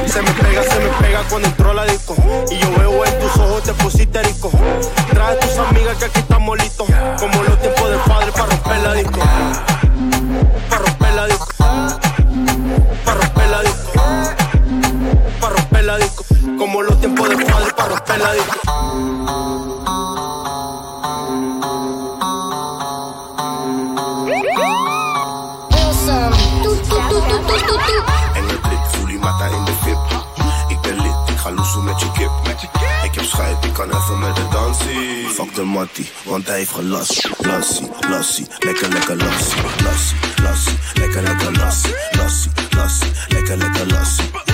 Se 0.07 0.21
me 0.21 0.31
pega, 0.31 0.63
se 0.63 0.79
me 0.79 0.89
pega 0.99 1.23
cuando 1.29 1.47
entró 1.47 1.73
la 1.73 1.85
disco. 1.85 2.15
Y 2.49 2.57
yo 2.57 2.71
veo 2.77 3.05
en 3.05 3.19
tus 3.19 3.37
ojos 3.37 3.63
te 3.63 3.73
pusiste 3.73 4.21
rico. 4.23 4.51
Trae 5.09 5.35
a 5.35 5.39
tus 5.39 5.57
amigas 5.57 5.97
que 5.97 6.05
aquí 6.05 6.19
estamos 6.19 6.57
listos. 6.57 6.87
Como 7.19 7.43
los 7.43 7.59
tiempos 7.61 7.89
de 7.89 7.97
padre 7.97 8.31
para 8.31 8.45
romper 8.45 8.79
la 8.81 8.93
disco. 8.93 9.19
Para 10.69 10.81
romper 10.81 11.13
la 11.13 11.25
disco. 11.25 11.47
Para 11.57 13.19
romper 13.21 13.49
la 13.49 13.61
disco. 13.61 13.91
Para 15.41 15.55
romper 15.55 15.83
la 15.83 15.97
disco. 15.97 16.25
Como 16.57 16.81
los 16.81 16.99
tiempos 16.99 17.29
de 17.29 17.45
padre 17.45 17.73
para 17.75 17.89
romper 17.89 18.19
la 18.19 18.33
disco. 18.33 19.66
Mattie, 35.77 36.09
want 36.25 36.47
hij 36.47 36.57
heeft 36.57 36.71
gelast. 36.71 37.29
Lassie, 37.37 37.87
lassie, 38.09 38.47
lekker 38.59 38.89
lekker 38.89 39.15
lassie. 39.15 39.61
Lassie, 39.83 40.17
lassie, 40.43 40.77
lekker 40.93 41.21
lekker 41.21 41.51
lassie. 41.51 41.93
Lassie, 42.11 42.51
lassie, 42.69 43.11
lekker 43.27 43.57
lekker 43.57 43.87
lassie. 43.87 44.46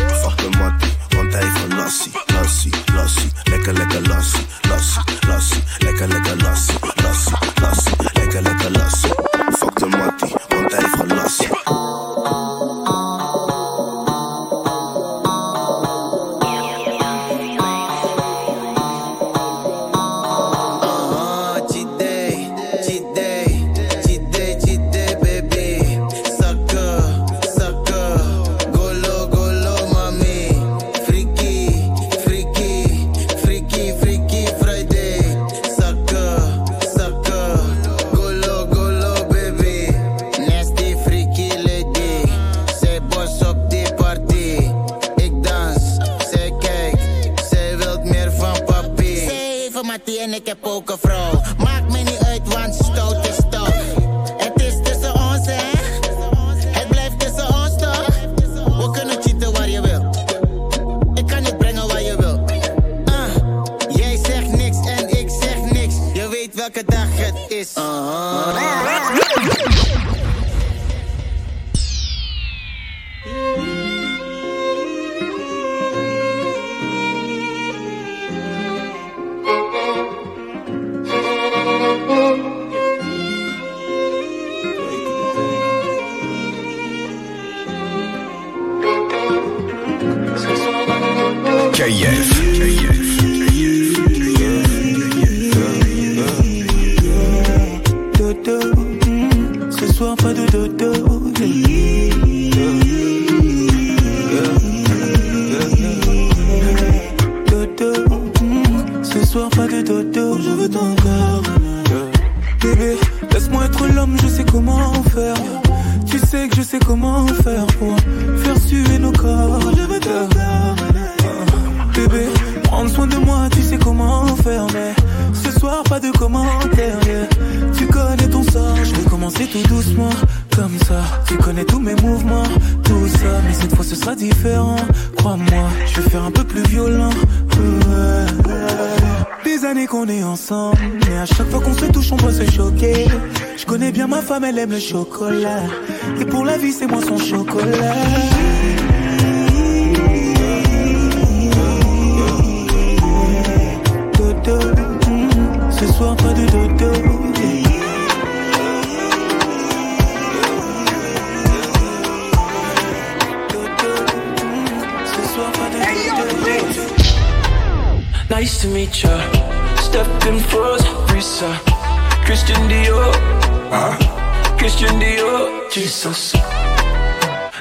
Jesus. 175.74 176.36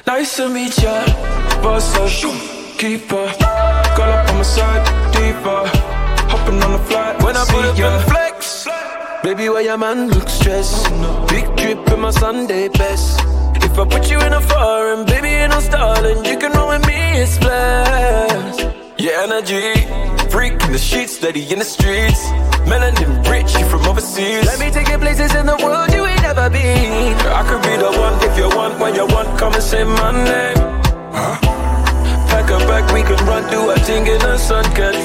Nice 0.07 0.37
to 0.37 0.47
meet 0.51 0.77
ya. 0.83 1.01
Boss 1.63 1.97
up, 1.97 2.77
keeper, 2.77 3.27
call 3.97 4.11
up 4.13 4.29
on 4.29 4.37
my 4.37 4.43
side, 4.43 4.85
deeper. 5.15 5.65
Hopping 6.29 6.63
on 6.63 6.73
the 6.73 6.79
flight 6.91 7.23
when 7.23 7.35
I 7.39 7.45
put 7.47 7.65
up 7.65 7.79
in 7.79 8.11
flex. 8.11 8.69
Baby, 9.23 9.49
why 9.49 9.63
your 9.63 9.79
man 9.79 10.11
look 10.11 10.29
stressed? 10.29 10.89
Oh, 10.91 11.27
Big 11.31 11.47
drip 11.57 11.89
in 11.89 12.01
my 12.01 12.11
Sunday 12.11 12.69
best. 12.69 13.19
If 13.65 13.79
I 13.79 13.87
put 13.89 14.11
you 14.11 14.21
in 14.21 14.35
a 14.35 14.43
foreign, 14.43 15.07
baby, 15.07 15.29
ain't 15.29 15.53
no 15.53 15.61
stalling. 15.61 16.23
You 16.23 16.37
can 16.37 16.53
roll 16.53 16.69
with 16.69 16.87
me, 16.87 16.99
it's 17.17 17.39
blessed. 17.39 18.61
Your 18.99 19.15
energy, 19.25 19.73
freak 20.33 20.55
in 20.65 20.73
the 20.73 20.79
sheets, 20.79 21.13
steady 21.19 21.45
in 21.53 21.59
the 21.59 21.65
streets. 21.65 22.23
Melanin 22.71 23.13
rich, 23.31 23.53
you 23.59 23.67
from 23.69 23.85
overseas. 23.87 24.47
Let 24.47 24.59
me 24.59 24.71
take 24.71 24.89
you 24.89 24.99
places 24.99 25.35
in 25.35 25.45
the 25.45 25.59
world 25.65 25.93
you 25.93 26.07
ain't 26.07 26.23
never 26.23 26.49
been. 26.49 27.15
I 27.41 27.43
could 27.49 27.63
be 27.69 27.77
the 27.77 27.93
one 28.05 28.15
if 28.27 28.35
you 28.41 28.49
want, 28.57 28.81
when 28.81 28.95
you 28.95 29.07
want, 29.07 29.29
come 29.39 29.53
and 29.53 29.63
say 29.63 29.85
my 29.85 30.11
name. 30.11 30.61
Pack 32.31 32.49
a 32.51 32.59
bag, 32.69 32.85
we 32.95 33.03
can 33.03 33.21
run, 33.27 33.45
do 33.51 33.71
a 33.71 33.77
thing 33.87 34.07
in 34.07 34.19
the 34.21 34.39
sun, 34.39 34.65
can't. 34.75 35.03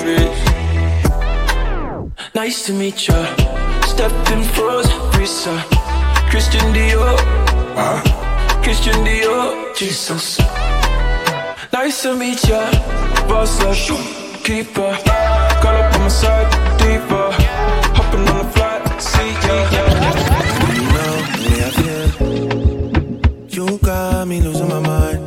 Nice 2.33 2.65
to 2.67 2.73
meet 2.73 3.07
ya. 3.07 3.19
Stephen 3.91 4.43
Frost, 4.55 4.91
Risa, 5.17 5.55
Christian 6.29 6.67
Dior, 6.73 7.17
Christian 8.63 9.03
Dior, 9.03 9.75
Jesus. 9.75 10.39
Nice 11.73 12.03
to 12.03 12.15
meet 12.15 12.41
ya. 12.47 12.61
Boss 13.27 13.59
up, 13.61 14.26
keeper, 14.47 14.97
call 15.61 15.75
up 15.75 15.93
on 15.95 16.01
my 16.01 16.07
side, 16.07 16.49
deeper. 16.79 17.27
Hopping 17.97 18.25
on 18.31 18.37
the 18.37 18.45
flight, 18.53 19.01
see 19.01 19.31
ya. 19.43 19.55
You 20.73 20.83
know 20.95 21.15
the 21.35 21.43
way 21.43 21.59
I 21.67 21.71
feel. 21.79 22.07
You 23.55 23.77
got 23.79 24.25
me 24.25 24.39
losing 24.39 24.69
my 24.69 24.79
mind. 24.79 25.21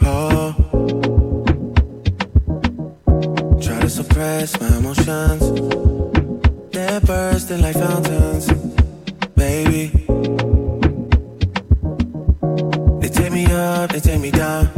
Oh. 0.00 0.54
Try 3.60 3.80
to 3.80 3.90
suppress 3.90 4.58
my 4.58 4.78
emotions. 4.78 5.44
They're 6.72 7.00
bursting 7.02 7.60
like 7.60 7.76
fountains. 7.76 8.46
Baby. 9.36 9.92
They 13.00 13.08
take 13.10 13.32
me 13.32 13.44
up, 13.52 13.90
they 13.92 14.00
take 14.00 14.20
me 14.22 14.30
down. 14.30 14.71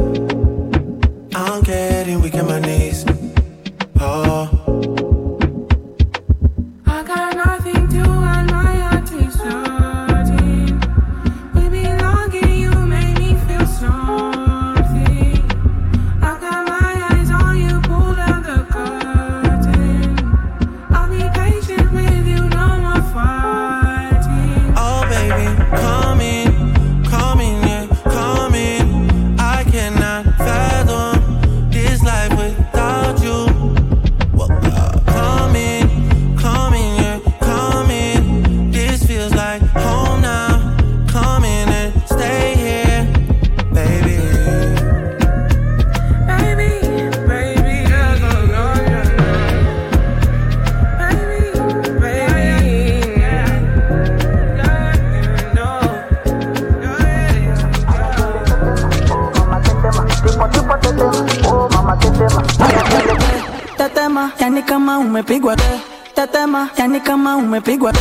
umepigwa 67.55 67.93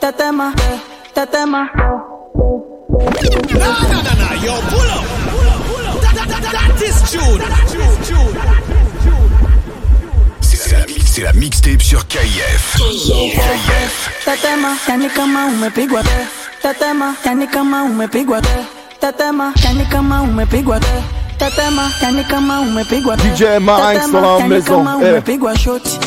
tetema 0.00 0.52
tetema 1.14 1.68
C'est 11.00 11.22
la 11.22 11.32
mixtape 11.34 11.82
sur 11.82 12.06
KIF. 12.08 12.76
KIF. 12.78 14.10
Tetema, 14.24 14.68
yani 14.88 15.08
kama 15.10 15.46
umepigwa 15.46 16.02
tetema, 16.62 17.14
yani 17.24 17.46
kama 17.46 17.82
umepigwa 17.84 18.40
tetema, 19.00 19.52
yani 19.64 19.86
kama 19.86 20.22
umepigwa 20.22 20.80
tetema, 21.38 21.90
yani 22.02 22.24
kama 22.24 22.60
umepigwa 22.60 23.16
DJ 23.16 23.42
Minds 23.60 24.12
dans 24.12 24.38
la 24.40 24.48
maison. 24.48 24.86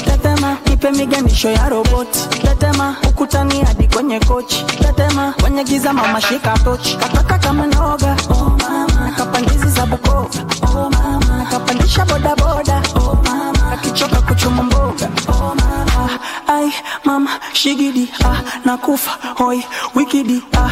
Tetema, 0.06 0.58
nipe 0.70 0.92
miganisho 0.92 1.50
ya 1.50 1.70
roboti 1.70 2.20
Tetema, 2.60 2.96
ukutani 3.10 3.62
hadi 3.64 3.88
kwenye 3.88 4.20
kochi. 4.20 4.64
Tetema, 4.66 5.34
kwenye 5.42 5.64
giza 5.64 5.94
mama 5.94 6.22
shika 6.22 6.58
tochi. 6.58 6.98
Kataka 6.98 7.38
kama 7.40 7.66
noga. 7.68 8.16
Oh 8.30 8.50
mama, 8.60 9.12
kapandizi 9.18 9.70
za 9.70 9.86
Bukoba. 9.86 10.30
Oh 10.64 10.90
mama, 10.90 11.46
kapandisha 11.52 12.06
boda 12.06 12.36
boda. 12.36 12.82
Oh 12.96 13.18
mama, 13.26 13.72
akichoka 13.74 14.22
kuchuma 14.22 14.64
mboga. 14.64 15.10
Oh 15.30 15.56
mama, 15.56 16.20
ai 16.48 16.74
mama 17.06 17.30
shigidi 17.54 18.10
ah 18.26 18.38
nakufa 18.66 19.12
hoi 19.36 19.64
wikidi 19.96 20.44
ah 20.58 20.70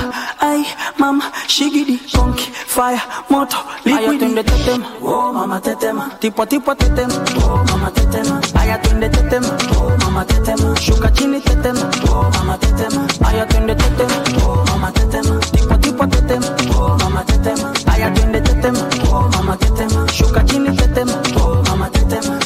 mama 1.05 1.31
shigidi 1.47 1.97
konki 2.13 2.49
fire 2.73 3.01
moto 3.29 3.57
liquid. 3.85 4.19
twende 4.19 4.43
tetema. 4.43 4.85
Oh 5.03 5.31
mama 5.33 5.59
tetema. 5.61 6.09
Tipo 6.19 6.45
tipo 6.45 6.73
tetema. 6.75 7.13
Oh 7.45 7.63
mama 7.69 7.91
tetema. 7.91 8.41
Aya 8.59 8.77
twende 8.77 9.09
tetema. 9.09 9.47
Oh 9.77 9.91
mama 10.01 10.25
tetema. 10.25 10.75
Shuka 10.81 11.09
chini 11.11 11.39
tetema. 11.41 11.83
Oh 12.09 12.29
mama 12.33 12.57
tetema. 12.57 13.01
Aya 13.27 13.45
twende 13.45 13.75
tetema. 13.75 14.17
Oh 14.47 14.65
mama 14.69 14.91
tetema. 14.91 15.39
Tipo 15.53 15.75
tipo 15.77 16.05
tetema. 16.07 16.47
Oh 16.79 16.97
mama 16.97 17.23
tetema. 17.23 17.73
Aya 17.93 18.09
twende 18.11 18.41
tetema. 18.41 18.79
Oh 19.13 19.29
mama 19.33 19.57
tetema. 19.57 20.07
Shuka 20.11 20.43
chini 20.43 20.71
tetema. 20.77 21.13
Oh 21.37 21.61
mama 21.69 21.89
tetema. 21.89 22.39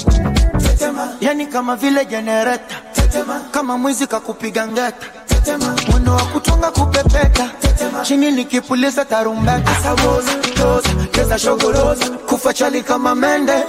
Yani 1.22 1.48
kama 1.48 1.76
vile 1.76 2.06
jenereta. 2.06 2.76
Kama 3.52 3.78
mwizi 3.78 4.08
kakupiga 4.08 4.67
ngeta 4.67 5.08
mwendo 5.91 6.12
wa 6.15 6.21
kutunga 6.25 6.71
kupepeta. 6.71 7.49
Chini 8.04 8.32
nikipuliza 8.32 9.06
tarumbeta. 9.06 9.75
Sawoza 9.84 10.34
toza 10.56 10.89
cheza 11.12 11.39
shogoroza 11.39 12.10
kufa 12.10 12.54
chali 12.54 12.84
kama 12.84 13.15
mende. 13.15 13.63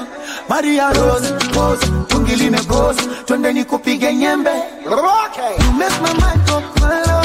Maria 0.48 0.92
rosa 0.92 1.34
poza 1.54 1.86
tungi 2.08 2.36
limegoza 2.36 3.02
twende 3.24 3.52
nikupige 3.52 4.14
nyembe. 4.14 4.50
You 4.84 5.72
make 5.72 6.00
my 6.02 6.12
mind 6.14 6.46
go 6.46 6.62
kolo, 6.80 7.20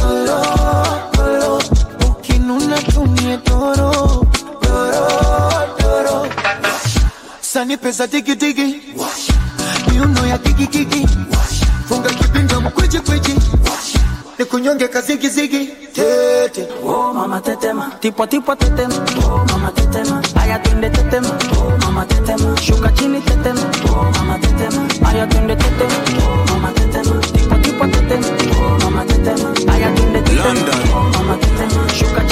kolo, 0.00 0.38
kolo. 1.16 1.62
ukinuna 2.10 2.76
tumie 2.82 3.36
toro 3.38 4.26
toro 4.60 5.08
toro. 5.78 6.26
Sani 7.40 7.76
pesa 7.76 8.06
digidigi 8.06 8.82
miuno 9.92 10.26
ya 10.26 10.38
digigigi 10.38 11.06
funga 11.88 12.10
kwiji. 13.06 13.34
Nikunyonge 14.38 14.88
kazigizigi 14.88 15.66
tete. 15.92 16.68
Oh 16.84 17.12
mama 17.12 17.40
tetema, 17.40 17.90
tipo 18.00 18.26
tipo 18.26 18.54
tetema, 18.56 18.94
oh 19.26 19.44
mama 19.52 19.70
tetema, 19.72 20.22
aya 20.42 20.58
twende 20.58 20.90
tetema, 20.90 21.28
oh 21.28 21.78
mama 21.84 22.06
tetema, 22.06 22.56
shuka 22.60 22.88
chini 22.92 23.20
tetema, 23.20 23.60
oh 23.88 24.10
mama 24.18 24.38
tetema, 24.38 24.88
aya 25.08 25.26
twende 25.26 25.56
tetema, 25.56 25.94
oh 26.18 26.46
mama 26.52 26.72
tetema, 26.72 27.20
tipo 27.20 27.54
tipo 27.56 27.86
tetema, 27.86 28.26
oh 28.26 28.78
mama 28.84 29.04
tetema, 29.04 29.72
aya 29.74 29.90
twende 29.92 30.22
tetema, 30.22 30.96
oh 30.96 31.02
mama 31.12 31.36
tetema, 31.36 31.88
shuka 31.94 32.23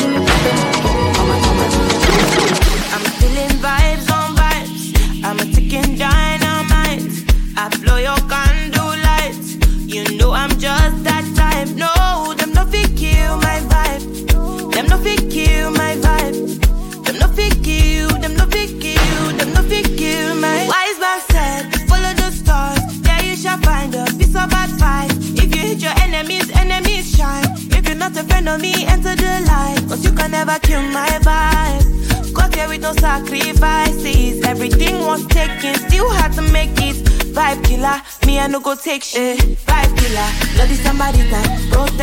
no 14.92 14.98
fit 15.02 15.30
kill 15.30 15.70
my 15.70 15.94
vibe. 16.04 17.04
Them 17.04 17.16
no 17.18 17.28
fit 17.28 17.54
kill. 17.64 18.08
Them 18.22 18.36
no 18.36 18.44
fit 18.46 18.70
kill. 18.80 19.22
Them 19.38 19.52
no 19.54 19.62
fit 19.62 19.86
kill 19.96 20.34
my. 20.36 20.66
Wise 20.72 20.98
man 21.04 21.20
said, 21.32 21.62
follow 21.88 22.12
the 22.20 22.30
stars. 22.30 23.00
There 23.00 23.24
you 23.24 23.36
shall 23.36 23.58
find 23.58 23.94
a 23.94 24.04
piece 24.18 24.36
of 24.42 24.52
advice. 24.64 25.14
If 25.40 25.48
you 25.54 25.60
hit 25.68 25.78
your 25.86 25.96
enemies, 26.06 26.50
enemies 26.64 27.16
shine. 27.16 27.46
If 27.76 27.88
you're 27.88 27.96
not 28.04 28.16
a 28.16 28.24
friend 28.24 28.48
of 28.50 28.60
me, 28.60 28.84
enter 28.84 29.16
the 29.16 29.32
light. 29.52 29.80
Cause 29.88 30.04
you 30.04 30.12
can 30.12 30.30
never 30.30 30.58
kill 30.58 30.82
my 30.82 31.08
vibe. 31.28 32.34
Got 32.34 32.54
here 32.54 32.68
with 32.68 32.82
no 32.82 32.92
sacrifices. 32.92 34.44
Everything 34.44 35.00
was 35.06 35.24
taken, 35.28 35.74
still 35.88 36.10
had 36.10 36.32
to 36.34 36.42
make 36.52 36.76
it. 36.88 36.96
Vibe 37.32 37.64
killer, 37.64 37.96
me 38.26 38.38
I 38.38 38.46
no 38.46 38.60
go 38.60 38.74
take 38.74 39.02
shit. 39.02 39.38
Vibe 39.68 39.92
killer, 39.98 40.28
bloody 40.54 40.74
somebody 40.74 41.22
time. 41.30 41.48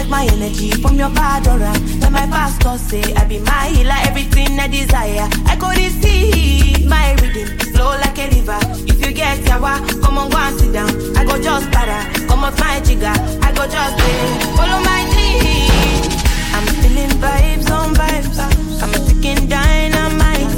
My 0.10 0.26
energy 0.26 0.72
from 0.72 0.98
your 0.98 1.10
bad 1.10 1.48
aura. 1.48 1.72
My 2.10 2.26
pastor 2.28 2.78
say 2.78 3.13
I 3.13 3.26
be 3.26 3.39
my 3.39 3.67
healer, 3.69 3.95
everything 4.10 4.60
I 4.60 4.67
desire. 4.67 5.28
I 5.45 5.56
go 5.56 5.69
receive 5.69 6.88
my 6.88 7.13
rhythm, 7.22 7.58
flow 7.74 7.91
like 8.02 8.17
a 8.17 8.28
river. 8.34 8.60
If 8.89 9.06
you 9.06 9.13
get 9.13 9.39
yawa, 9.45 9.80
come 10.02 10.17
on 10.17 10.30
go 10.30 10.38
and 10.38 10.60
sit 10.60 10.74
down. 10.74 10.89
I 11.15 11.24
go 11.24 11.39
just 11.41 11.72
para, 11.72 12.00
come 12.28 12.43
off 12.43 12.60
my 12.60 12.80
jigger. 12.82 13.13
I 13.45 13.52
go 13.54 13.67
just 13.67 13.98
pay, 13.98 14.19
follow 14.58 14.82
my 14.84 15.02
dream. 15.13 16.10
I'm 16.56 16.65
feeling 16.82 17.13
vibes 17.22 17.69
on 17.72 17.93
vibes. 17.93 18.38
I'm 18.82 18.93
a 18.93 19.00
ticking 19.06 19.48
dynamite. 19.48 20.50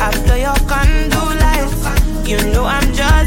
I 0.00 0.10
blow 0.24 0.36
your 0.36 0.58
candle 0.70 1.34
lights. 1.42 2.28
You 2.28 2.38
know 2.52 2.64
I'm 2.64 2.92
just 2.94 3.21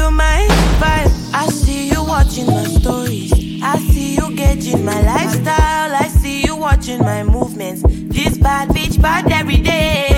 kill 0.00 0.10
my 0.10 0.46
vibe. 0.80 1.12
I 1.34 1.46
see 1.46 1.88
you 1.90 2.02
watching 2.04 2.46
my 2.46 2.64
stories. 2.64 3.32
I 3.62 3.76
see 3.90 4.14
you 4.16 4.34
gauging 4.34 4.84
my 4.84 5.00
lifestyle. 5.02 5.92
I 6.04 6.08
see 6.20 6.42
you 6.46 6.56
watching 6.56 7.00
my 7.00 7.22
movements. 7.22 7.82
This 8.16 8.38
bad 8.38 8.68
bitch 8.70 9.00
bad 9.00 9.30
every 9.30 9.58
day. 9.58 10.08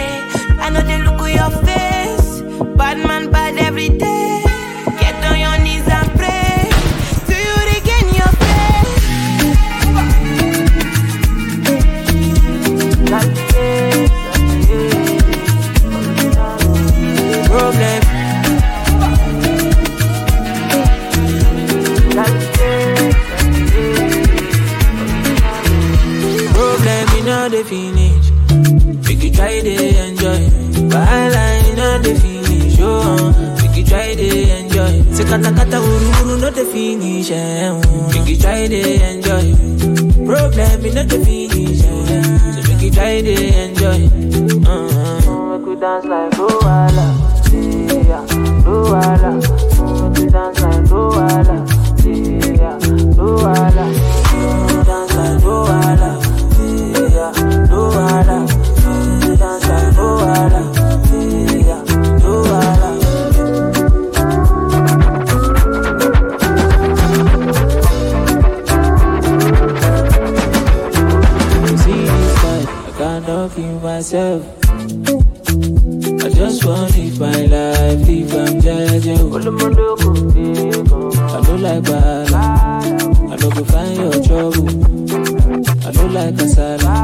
I 0.64 0.70
know 0.70 0.82
they 0.82 0.98
look 1.06 1.20
at 1.26 1.32
your 1.40 1.52
face. 1.66 2.28
Bad 2.76 2.98
man 3.08 3.21
Make 33.60 33.76
you 33.78 33.84
try 33.84 34.14
to 34.14 34.28
enjoy. 34.58 34.92
Say 35.16 35.24
kata 35.24 35.50
kata 35.52 35.78
uru 35.80 36.08
uru 36.20 36.34
no 36.42 36.50
the 36.50 36.64
finish. 36.72 37.30
Eh, 37.30 37.70
oh. 37.70 38.10
Make 38.12 38.28
you 38.28 38.38
try 38.38 38.66
to 38.68 38.80
enjoy. 39.10 39.46
Problem 40.26 40.80
in 40.86 40.98
all 40.98 41.06
the 41.06 41.18
finish. 41.24 41.82
Eh. 41.82 41.88
So 42.54 42.60
make 42.68 42.82
you 42.82 42.90
try 42.90 43.20
to 43.22 43.34
enjoy. 43.64 44.00
Uh-huh. 44.66 45.58
Make 45.58 45.66
we 45.66 45.74
dance 45.76 46.04
like 46.06 46.32
Luala. 46.38 47.08
Yeah, 47.52 48.24
Luala. 48.66 49.71
Myself. 74.02 74.42
I 74.66 76.28
just 76.34 76.64
want 76.64 76.90
live 76.96 77.20
my 77.20 77.46
life, 77.54 78.08
if 78.08 78.34
I'm 78.34 78.60
judging. 78.60 79.32
I 79.32 79.40
don't 81.46 81.62
like 81.62 81.84
bad, 81.84 82.32
I 82.34 83.36
don't 83.36 83.54
go 83.54 83.62
find 83.64 83.96
your 83.96 84.18
trouble. 84.26 84.68
I 85.86 85.90
don't 85.92 86.12
like 86.12 86.34
kasala, 86.34 86.96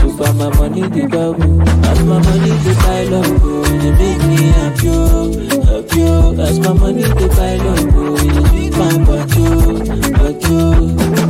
so 0.00 0.08
far 0.16 0.32
my 0.34 0.48
money 0.58 0.82
the 0.82 1.06
double. 1.06 1.62
As 1.86 2.00
my 2.02 2.18
money 2.18 2.50
the 2.64 2.74
pile 2.82 3.14
up, 3.14 3.26
oh, 3.40 3.64
it 3.86 3.94
make 4.00 4.22
me 4.26 4.38
happy, 4.58 4.88
oh. 4.90 6.40
As 6.40 6.58
my 6.58 6.72
money 6.72 7.02
the 7.02 7.28
pile 7.36 7.68
up, 7.70 7.94
oh, 7.94 8.16
it 8.26 8.34
make 8.50 8.74
my 8.76 8.94
body, 9.06 9.44
oh, 10.50 11.23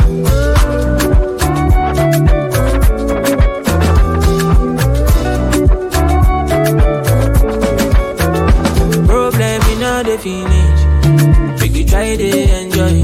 try 11.95 12.17
to 12.17 12.29
enjoy. 12.61 12.95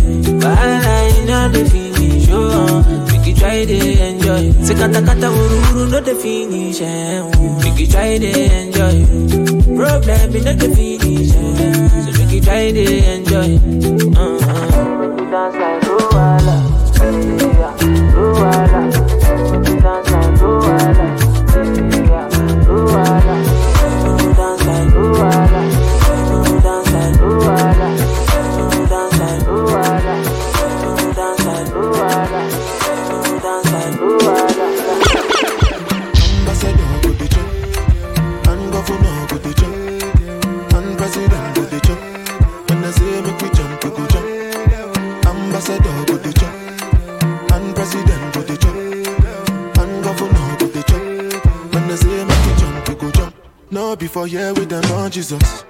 While 0.42 0.86
I 0.98 1.24
know 1.28 1.48
the 1.54 1.62
finish. 1.70 2.26
Oh, 2.32 2.82
make 3.10 3.26
you 3.28 3.34
try 3.38 3.64
to 3.64 3.78
enjoy. 4.08 4.42
Say 4.66 4.74
kata 4.74 5.00
kata 5.08 5.28
uru 5.30 5.58
uru 5.70 5.82
no 5.92 6.00
the 6.00 6.14
finish. 6.22 6.80
Eh, 6.82 7.22
oh. 7.22 7.62
Make 7.62 7.78
you 7.78 7.86
try 7.86 8.18
to 8.18 8.30
enjoy. 8.58 8.96
Problem 9.78 10.30
all 10.48 10.56
the 10.62 10.68
finish. 10.74 11.30
Eh. 11.30 12.02
So 12.04 12.10
make 12.18 12.32
you 12.34 12.40
try 12.42 12.64
to 12.74 12.84
enjoy. 13.14 13.50
Uh-huh. 14.18 15.30
Dance 15.30 15.54
like 15.62 15.82
Luala. 15.86 16.29
Jesus. 55.30 55.69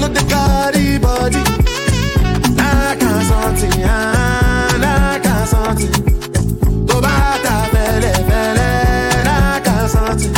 No 0.00 0.08
the 0.08 0.22
carry 0.28 0.98
body. 0.98 1.42
I 2.58 2.96
can't 3.00 3.24
I 4.84 4.86
can't 9.64 9.90
I. 9.90 10.28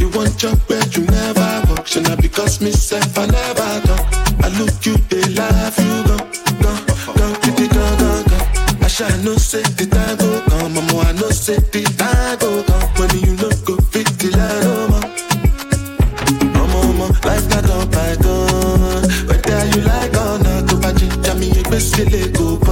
You 0.00 0.08
want 0.10 0.36
job 0.38 0.58
where 0.68 0.86
you 0.88 1.04
never 1.06 1.62
not 2.02 2.20
because 2.20 2.60
I 3.18 3.26
never 3.26 3.80
talk. 3.86 4.06
I 4.44 4.48
look 4.58 4.84
you, 4.84 4.96
they 5.08 5.22
laugh, 5.34 5.78
you 5.78 6.02
go, 6.04 6.16
go, 6.62 6.72
go, 7.16 7.34
kitty, 7.40 7.66
go. 8.28 8.38
I 8.82 8.84
shall 8.88 9.16
no 9.22 9.36
say 9.36 9.62
the 9.62 9.86
time 9.86 10.16
go 10.18 10.42
come, 10.48 10.74
mama, 10.74 10.98
I 11.08 11.12
know 11.12 11.30
say 11.30 11.56
the 11.56 11.82
time 11.96 12.38
go 12.38 12.62
come. 12.64 12.82
When 12.98 13.10
you 22.10 22.71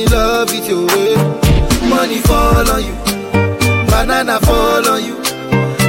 in 0.00 0.10
love 0.10 0.50
with 0.50 0.68
you. 0.68 0.86
eh. 0.88 1.88
Money 1.88 2.18
fall 2.20 2.68
on 2.70 2.82
you, 2.84 2.94
banana 3.90 4.38
fall 4.40 4.86
on 4.88 5.02
you, 5.04 5.16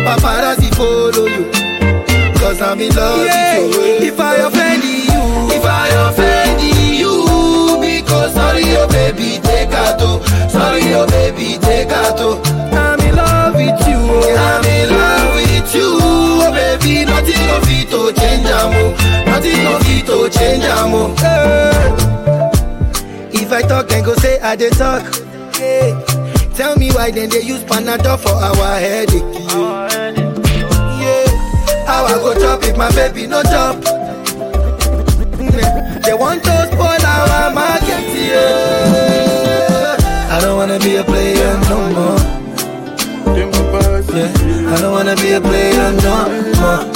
paparazzi 0.05 0.69
follow 0.75 1.27
you. 1.27 1.51
Cause 2.39 2.61
I'm 2.61 2.79
in 2.81 2.93
love 2.95 3.19
with 3.19 3.27
you. 3.27 3.31
eh. 3.31 4.07
If 4.07 4.19
I 4.19 4.35
offend 4.37 4.83
you, 4.83 5.55
if 5.55 5.63
I 5.65 5.87
offend 6.09 6.61
you, 6.61 7.79
because 7.79 8.33
sorry, 8.33 8.63
oh 8.77 8.87
baby, 8.87 9.39
take 9.43 9.69
out. 9.73 9.97
oh. 10.01 10.19
Sorry, 10.49 10.81
oh 10.93 11.07
baby, 11.07 11.57
take 11.61 11.89
out. 11.91 12.19
I'm 12.73 12.99
in 13.01 13.15
love 13.15 13.55
with 13.55 13.87
you. 13.87 13.97
oh. 13.97 14.35
I'm 14.35 14.65
in 14.65 14.89
love 14.89 15.35
with 15.35 15.75
you, 15.75 15.87
oh 16.01 16.51
baby. 16.51 17.05
Nothing 17.05 17.49
of 17.55 17.69
it 17.69 17.89
to 17.91 18.11
change, 18.19 18.47
amo. 18.47 18.91
Nothing 19.25 19.67
of 19.67 19.81
it 19.85 20.05
to 20.07 20.29
change, 20.37 20.63
amo. 20.65 21.13
Eh. 21.23 22.20
If 23.53 23.65
I 23.65 23.67
talk, 23.67 23.89
then 23.89 24.05
go 24.05 24.13
say 24.15 24.39
I 24.39 24.55
dey 24.55 24.69
talk. 24.69 25.03
Hey. 25.57 25.91
Tell 26.55 26.77
me 26.77 26.89
why 26.91 27.11
then 27.11 27.27
they 27.29 27.41
use 27.41 27.61
Panadol 27.65 28.17
for 28.17 28.29
our 28.31 28.79
headache. 28.79 29.27
Yeah. 31.03 31.27
How 31.85 32.05
I 32.05 32.13
go 32.15 32.33
chop 32.39 32.63
if 32.63 32.77
my 32.77 32.89
baby 32.95 33.27
no 33.27 33.43
chop? 33.43 33.75
They 36.01 36.13
want 36.13 36.45
to 36.45 36.69
spoil 36.71 37.05
our 37.05 37.51
market, 37.51 38.07
yeah. 38.15 39.97
I 40.31 40.39
don't 40.39 40.55
wanna 40.55 40.79
be 40.79 40.95
a 40.95 41.03
player 41.03 41.59
no 41.67 41.77
more. 41.91 42.19
Yeah, 43.35 44.31
I 44.71 44.79
don't 44.79 44.93
wanna 44.93 45.15
be 45.17 45.33
a 45.33 45.41
player 45.41 45.91
no 45.99 46.15
more. 46.55 46.87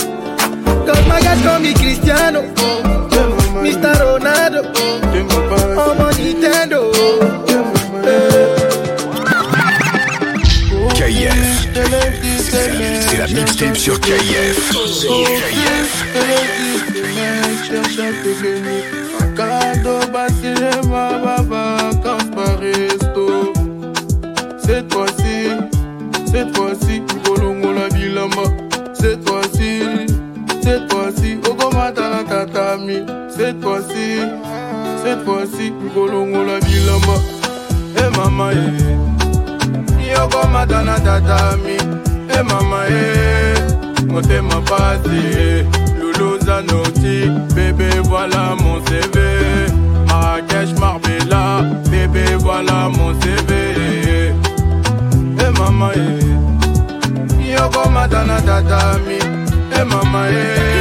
Cause 0.88 1.04
my 1.06 1.20
guys 1.20 1.42
call 1.44 1.60
me 1.60 1.74
Cristiano, 1.74 2.44
Mr. 3.66 3.96
Ronaldo, 4.06 4.62
I'm 5.12 6.00
on 6.00 6.14
Nintendo. 6.20 6.92
KF. 10.94 11.68
C'est- 12.50 13.18
la 13.18 13.28
mixtape 13.28 13.76
sur 13.76 14.00
KF. 14.00 14.70
KF. 15.02 16.06
Cadeau, 19.36 20.00
cinéma, 20.42 21.22
vacances 21.50 22.30
par 22.36 22.60
resto. 22.60 23.54
Cette 24.64 24.94
fois-ci, 24.94 25.50
cette 26.32 26.56
fois-ci, 26.56 27.02
Golongo 27.26 27.74
la 27.74 27.90
bilama. 27.90 28.44
Cette 28.94 29.28
fois-ci, 29.28 29.82
cette 30.64 30.92
fois-ci, 30.92 31.38
La 31.78 31.92
tatami. 31.92 33.04
Cette 33.30 33.62
fois-ci, 33.62 34.20
cette 35.04 35.24
fois-ci, 35.26 35.74
Golongo 35.94 36.44
la 36.44 36.60
bilama. 36.60 37.18
Eh 37.98 38.18
mama, 38.18 38.52
eh. 38.54 40.14
Yogomata 40.14 40.84
na 40.84 41.00
tatami. 41.00 41.78
Eh 42.30 42.44
mama, 42.44 42.88
eh. 42.90 43.56
Motema 44.08 44.62
pasi, 44.62 45.20
eh. 45.38 45.66
Loulou 46.00 46.40
Zanotti, 46.40 47.30
bébé 47.54 47.90
voilà 48.06 48.56
mon 48.64 48.80
CV 48.86 49.20
Marrakech 50.08 50.80
Marbella, 50.80 51.62
bébé 51.92 52.36
voilà 52.40 52.90
mon 52.90 53.14
CV 53.20 54.34
Eh 55.40 55.60
mama 55.60 55.92
eh 55.96 57.52
Yoko 57.52 57.90
matana 57.90 58.40
tatami 58.42 59.20
Eh 59.78 59.84
mama 59.84 60.30
eh 60.30 60.75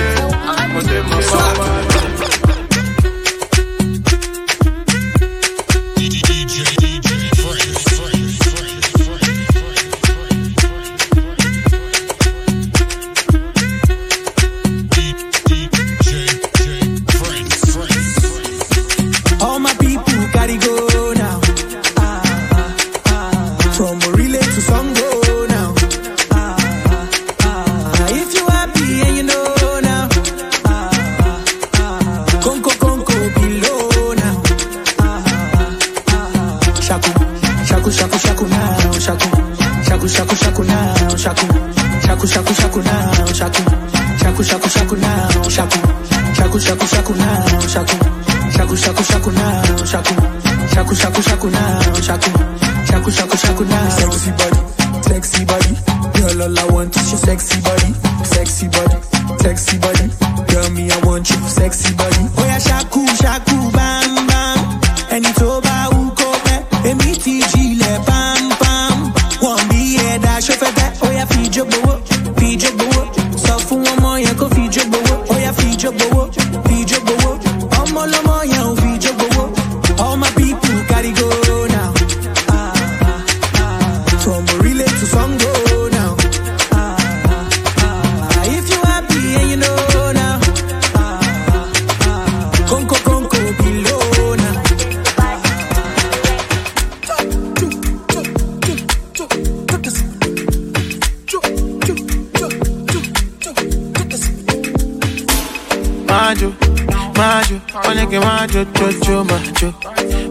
majo, 107.17 107.61
onye 107.89 108.07
que 108.07 108.19
majo, 108.21 108.65
jo, 108.77 108.93
jo, 109.05 109.25
majo, 109.25 109.75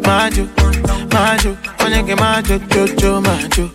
majo, 0.06 0.48
majo, 1.14 1.58
onye 1.84 2.04
que 2.06 2.16
majo, 2.16 2.60
jo, 2.72 2.88
jo, 3.00 3.22
majo, 3.22 3.70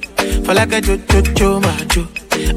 for 0.44 0.54
like 0.54 0.72
a 0.72 0.80
jo, 0.80 0.96
jo, 1.08 1.22
jo, 1.36 1.60
majo, 1.60 2.06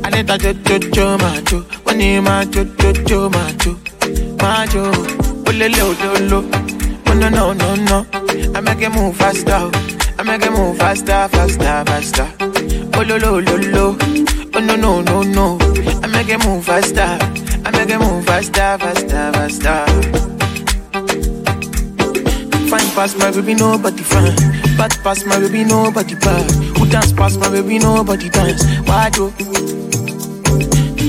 Anita 0.03 0.37
jo, 0.37 0.53
jo, 0.65 0.79
jo, 0.93 1.17
majo, 1.17 1.65
onye 1.85 2.21
majo, 2.21 2.63
jo, 2.79 2.93
jo, 3.07 3.29
majo, 3.29 3.77
majo, 4.41 4.91
olele, 5.47 5.81
ololo, 5.81 6.43
oh 7.07 7.13
no, 7.13 7.29
no, 7.29 7.53
no, 7.53 7.75
no, 7.75 8.05
I 8.55 8.61
make 8.61 8.81
it 8.81 8.89
move 8.93 9.15
faster. 9.15 9.69
I 10.19 10.23
make 10.23 10.43
it 10.43 10.51
move 10.51 10.77
faster, 10.77 11.27
faster, 11.29 11.83
faster, 11.85 12.27
ololo, 12.93 13.41
ololo, 13.41 13.97
oh 14.55 14.59
no, 14.59 14.75
no, 14.75 15.01
no, 15.01 15.23
no, 15.23 15.57
I 16.03 16.07
make 16.07 16.29
it 16.29 16.45
move 16.45 16.63
faster, 16.63 17.17
I 17.65 17.71
make 17.71 17.89
it 17.89 17.97
move 17.99 18.23
faster, 18.25 18.77
faster, 18.77 19.31
faster. 19.33 20.40
Fine 22.71 22.89
past 22.95 23.17
my 23.17 23.29
baby, 23.31 23.53
nobody 23.53 24.01
fine. 24.01 24.33
Bad 24.77 24.91
past 25.03 25.25
my 25.25 25.37
baby, 25.37 25.65
nobody 25.65 26.15
bad. 26.15 26.49
Who 26.77 26.87
dance 26.87 27.11
past 27.11 27.37
my 27.37 27.49
baby, 27.49 27.77
nobody 27.79 28.29
dance. 28.29 28.63
Why 28.87 29.11
oh. 29.19 29.29
do? 29.35 29.51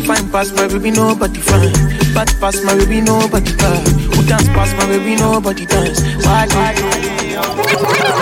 Fine 0.02 0.28
past 0.32 0.56
my 0.56 0.66
baby, 0.66 0.90
nobody 0.90 1.38
fine. 1.38 1.72
Bad 2.14 2.34
past 2.40 2.64
my 2.64 2.74
baby, 2.74 3.00
nobody 3.00 3.54
bad. 3.54 3.86
Who 3.86 4.26
dance 4.26 4.48
past 4.48 4.76
my 4.76 4.86
baby, 4.86 5.14
nobody 5.14 5.64
dance. 5.64 6.00
Why 6.26 6.48
oh. 6.50 8.16
do? 8.16 8.21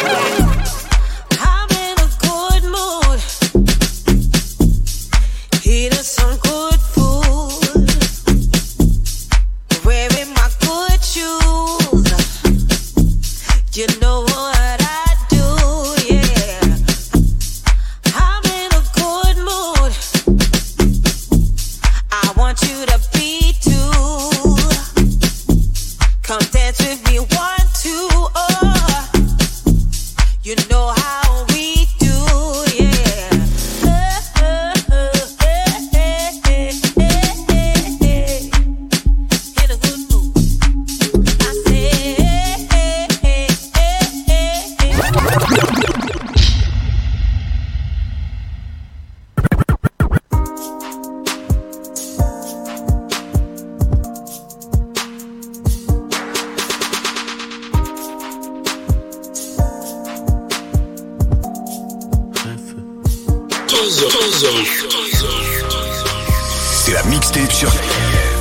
C'est 66.73 66.95
la 66.95 67.03
mixtape 67.03 67.53
sur 67.53 67.71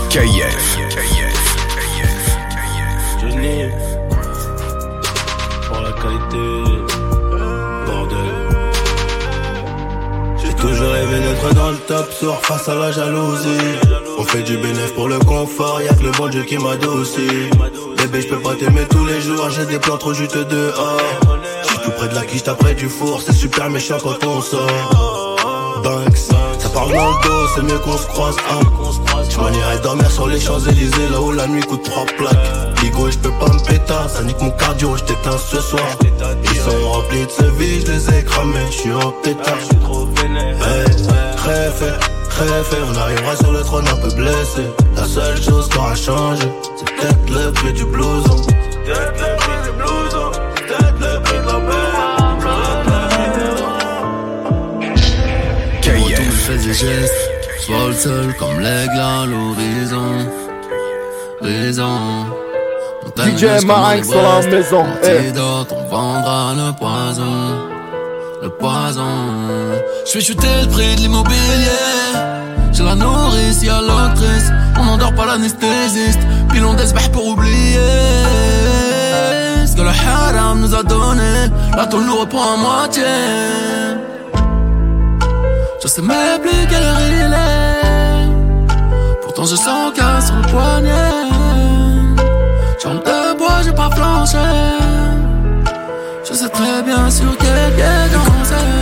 KF. 0.10 0.78
Je 3.20 3.28
l'ai. 3.28 3.70
qualité. 6.01 6.38
Bordel. 7.86 8.18
J'ai 10.38 10.53
toujours 10.53 10.91
rêvé 10.91 11.20
d'être 11.20 11.53
dans 11.53 11.72
le 11.72 11.78
top 11.78 12.10
sur 12.14 12.39
face 12.39 12.70
à 12.70 12.76
la 12.76 12.93
jalousie. 12.93 13.49
On 14.18 14.24
fait 14.24 14.43
du 14.43 14.55
bénéfice 14.55 14.91
pour 14.91 15.10
le 15.10 15.20
confort, 15.20 15.82
y'a 15.82 15.93
que 15.93 16.03
le 16.03 16.12
bon 16.12 16.30
Dieu 16.30 16.43
qui 16.43 16.57
m'adoucit. 16.57 17.49
Bébé, 17.97 18.22
je 18.22 18.28
peux 18.30 18.39
pas 18.39 18.55
t'aimer 18.55 18.86
tous 18.89 19.05
les 19.05 19.20
jours, 19.20 19.49
j'ai 19.49 19.66
des 19.66 19.80
plans 19.80 19.97
trop 19.97 20.14
juste 20.14 20.38
dehors. 20.38 21.01
J'suis 21.64 21.80
tout 21.84 21.91
près 21.91 22.07
de 22.07 22.16
la 22.16 22.22
quiche, 22.22 22.43
près 22.43 22.76
du 22.76 22.88
four, 22.88 23.22
c'est 23.22 23.34
super 23.34 23.70
méchant 23.70 23.97
quand 24.01 24.24
on 24.26 24.41
sort. 24.41 25.29
Banks, 26.80 26.92
ça 26.92 26.94
parle 26.94 26.94
dans 26.94 27.08
le 27.08 27.24
dos, 27.24 27.48
c'est 27.56 27.64
mieux 27.64 27.80
qu'on 27.80 27.98
se 27.98 28.08
croise. 28.08 28.36
Hein. 28.52 28.60
Je 29.30 29.38
m'en 29.38 29.50
irai 29.50 29.80
dormir 29.80 30.10
sur 30.12 30.28
les 30.28 30.40
Champs-Élysées, 30.40 31.10
là 31.12 31.22
où 31.22 31.32
la 31.32 31.48
nuit 31.48 31.62
coûte 31.62 31.84
trois 31.84 32.06
plaques. 32.06 32.38
Ligo, 32.84 33.10
je 33.12 33.18
peux 33.18 33.32
pas 33.32 33.52
me 33.52 33.60
péter, 33.66 33.94
ça 34.08 34.24
nique 34.24 34.42
mon 34.42 34.52
cardio, 34.52 34.96
je 34.98 35.04
t'éteins 35.04 35.38
ce 35.38 35.60
soir. 35.62 35.86
Ils 36.44 36.60
sont 36.60 36.90
remplis 36.92 37.26
de 37.26 37.32
ce 37.32 37.44
vie, 37.44 37.82
je 37.86 37.92
les 37.92 38.20
ai 38.20 38.24
cramés, 38.24 38.66
je 38.72 38.78
suis 38.78 38.94
en 38.94 39.12
pétard. 39.24 39.56
Hey, 40.22 40.86
très 41.38 41.72
fait, 41.72 42.00
très 42.30 42.64
fait, 42.64 42.82
on 42.92 42.98
arrivera 42.98 43.36
sur 43.36 43.52
le 43.52 43.62
trône 43.62 43.88
un 43.88 43.96
peu 43.96 44.14
blessé. 44.16 44.64
La 44.96 45.06
seule 45.06 45.42
chose 45.42 45.68
qui 45.70 45.78
aura 45.78 45.96
changé, 45.96 46.48
c'est 46.78 46.86
peut-être 46.96 47.30
le 47.30 47.52
prix 47.52 47.74
du 47.74 47.86
blouson. 47.86 48.38
C'est 48.48 48.56
peut-être 48.56 48.94
le 48.94 49.06
prix 49.06 49.26
du 49.26 49.38
blouson, 49.38 49.39
fais 56.50 56.68
des 56.68 56.74
gestes, 56.74 57.14
je 57.68 57.72
vole 57.74 57.93
seul 57.93 58.34
comme 58.38 58.60
l'aigle 58.60 59.00
à 59.00 59.26
l'horizon. 59.26 60.12
Raison. 61.41 62.26
DJ 63.18 63.64
Marinx 63.66 64.08
sur 64.10 64.22
la 64.22 64.41
maison. 64.47 64.86
eh. 65.04 65.18
Antidote, 65.20 65.74
on 65.78 65.84
vendra 65.89 66.54
le 66.56 66.72
poison. 66.74 67.36
Le 68.41 68.50
poison. 68.50 69.14
Je 70.06 70.12
fais 70.12 70.22
chuter 70.22 70.47
le 70.64 70.68
prix 70.70 70.95
de 70.95 71.02
l'immobilier. 71.02 71.86
J'ai 72.72 72.84
la 72.84 72.95
nourrice, 72.95 73.62
y'a 73.64 73.82
l'actrice. 73.82 74.52
On 74.80 74.86
n'endort 74.86 75.14
pas 75.14 75.26
l'anesthésiste. 75.26 76.20
Puis 76.50 76.60
l'on 76.60 76.74
desbère 76.74 77.10
pour 77.12 77.28
oublier. 77.28 77.80
Ce 79.66 79.76
que 79.76 79.82
le 79.82 79.89
haram 79.89 80.62
nous 80.62 80.74
a 80.76 80.84
donné. 80.84 81.50
La 81.76 81.86
tôle 81.88 82.06
nous 82.06 82.18
reprend 82.18 82.54
à 82.54 82.58
moitié. 82.58 83.04
Je 85.82 85.88
sais 85.88 86.02
même 86.02 86.42
plus 86.42 86.68
quelle 86.70 86.84
heure 86.84 87.00
il 87.00 87.34
est. 87.34 88.30
Pourtant 89.22 89.46
je 89.46 89.56
sens 89.56 89.94
qu'un 89.96 90.20
sur 90.20 90.36
le 90.36 90.42
poignet. 90.42 91.30
Jambe 92.84 93.02
de 93.04 93.38
bois, 93.38 93.62
j'ai 93.64 93.72
pas 93.72 93.90
flanché. 93.90 94.38
Je 96.28 96.34
sais 96.34 96.50
très 96.50 96.84
bien 96.84 97.10
sur 97.10 97.38
quel 97.38 97.74
pied 97.76 97.86
danser. 98.14 98.79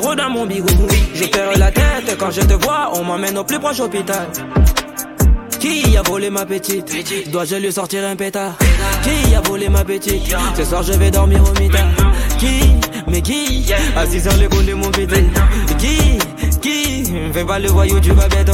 Dans 0.00 0.30
mon 0.30 0.46
bigou. 0.46 0.68
Je 1.12 1.24
perds 1.24 1.58
la 1.58 1.72
tête 1.72 2.16
quand 2.18 2.30
je 2.30 2.40
te 2.40 2.54
vois. 2.54 2.90
On 2.94 3.02
m'emmène 3.02 3.36
au 3.36 3.44
plus 3.44 3.58
proche 3.58 3.80
hôpital. 3.80 4.28
Qui 5.58 5.96
a 5.96 6.02
volé 6.02 6.30
ma 6.30 6.46
petite? 6.46 7.30
Dois-je 7.30 7.56
lui 7.56 7.72
sortir 7.72 8.04
un 8.04 8.14
pétard? 8.14 8.56
Qui 9.02 9.34
a 9.34 9.40
volé 9.40 9.68
ma 9.68 9.84
petite? 9.84 10.34
Ce 10.56 10.64
soir 10.64 10.82
je 10.84 10.92
vais 10.92 11.10
dormir 11.10 11.42
au 11.42 11.60
mitard 11.60 11.88
Qui? 12.38 12.76
Mais 13.08 13.20
qui? 13.20 13.66
Assis 13.96 14.20
sur 14.20 14.36
l'épaule 14.36 14.66
de 14.66 14.74
mon 14.74 14.90
petit 14.90 15.24
Qui? 15.78 16.18
Qui? 16.60 17.12
Fais 17.32 17.44
pas 17.44 17.58
le 17.58 17.68
voyou 17.68 17.98
du 17.98 18.12
babetto 18.12 18.52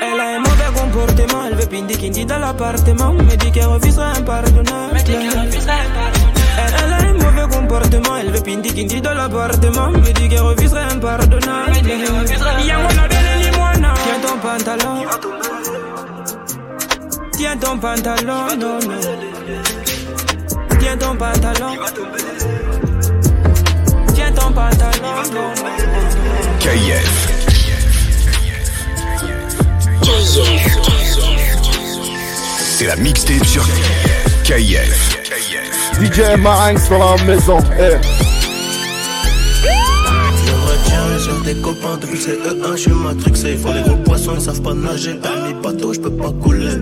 elle, 0.00 0.20
a 0.20 0.36
un 0.36 0.38
mauvais 0.40 0.80
comportement, 0.80 1.46
elle 1.46 1.54
veut 1.56 1.66
pindi 1.66 1.96
kindi 1.96 2.24
dans 2.24 2.38
l'appartement. 2.38 3.12
Me 3.12 3.36
dit 3.36 3.50
qu'elle 3.50 3.66
refusera 3.66 4.12
impardonnable. 4.12 4.98
Elle, 5.06 5.14
elle 5.14 5.36
a 5.36 5.40
un 5.40 5.46
elle 8.20 8.30
veut 8.30 8.42
pindi 8.42 8.72
kindi 8.72 9.00
dans 9.00 9.14
l'appartement. 9.14 9.90
Me 9.90 10.12
dit 10.12 10.28
qu'elle 10.28 10.40
refusera 10.40 10.80
impardonnable. 10.92 11.76
Yangola 12.66 13.08
belle 13.08 13.38
limona. 13.40 13.94
Tiens 13.94 14.20
ton 14.22 14.38
pantalon. 14.38 15.06
Tiens 17.32 17.56
ton 17.56 17.78
pantalon, 17.78 18.56
non, 18.58 18.78
non. 18.80 19.00
Tiens 20.80 20.96
ton 20.98 21.16
pantalon. 21.16 21.76
Tiens 24.14 24.32
ton 24.32 24.52
pantalon, 24.52 25.16
non. 25.34 25.54
KF. 26.60 27.28
C'est 32.78 32.86
la 32.86 32.96
mixtape 32.96 33.44
sur 33.44 33.64
KF. 33.64 34.21
DJ 34.58 36.36
Marinx 36.38 36.84
sur 36.84 36.98
la 36.98 37.16
maison. 37.24 37.56
eh. 37.78 37.96
Je 40.44 40.52
retiens 40.52 41.18
sur 41.18 41.42
tes 41.42 41.54
copains 41.54 41.96
depuis 41.98 42.18
CE1, 42.18 42.72
je 42.72 42.76
suis 42.76 42.90
matrixé. 42.90 43.52
Il 43.52 43.58
faut 43.58 43.72
les 43.72 43.80
gros 43.80 43.96
poissons, 43.96 44.32
ils 44.34 44.42
savent 44.42 44.60
pas 44.60 44.74
nager. 44.74 45.14
Permis 45.14 45.54
bateau, 45.54 45.94
je 45.94 46.00
peux 46.00 46.10
pas 46.10 46.30
couler. 46.42 46.68
Je 46.70 46.76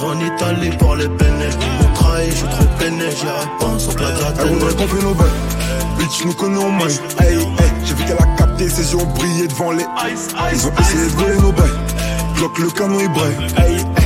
vais 0.00 0.06
en 0.06 0.20
Italie 0.20 0.70
pour 0.78 0.96
les 0.96 1.08
peiner. 1.08 1.50
Ils 1.60 1.86
m'ont 1.86 1.92
trahi, 1.94 2.30
je 2.30 2.36
suis 2.36 2.48
trop 2.48 2.64
peiné. 2.78 3.04
J'y 3.10 3.26
réponds 3.26 3.78
sur 3.78 3.98
la 4.00 4.08
Elle 4.40 4.48
voudrait 4.54 4.74
qu'on 4.76 4.88
fait 4.88 5.02
nos 5.02 5.14
belles. 5.14 5.26
Bitch, 5.98 6.24
nous 6.24 6.32
connais 6.32 6.64
en 6.64 6.70
main. 6.70 6.86
Hey, 7.20 7.34
hey, 7.34 7.42
j'ai 7.84 7.94
vu 7.94 8.04
qu'elle 8.04 8.16
a 8.16 8.36
capté, 8.38 8.66
ses 8.70 8.92
yeux 8.92 8.98
ont 8.98 9.06
brillé 9.14 9.46
devant 9.46 9.72
les. 9.72 9.84
Ils 10.52 10.66
ont 10.66 10.72
essayé 10.80 11.04
de 11.04 11.10
voler 11.16 11.36
nos 11.36 11.52
belles. 11.52 11.78
Bloque 12.36 12.58
le 12.60 12.70
canon, 12.70 12.98
il 12.98 13.08
brille. 13.08 13.36
Hey, 13.58 13.74
hey, 13.74 13.97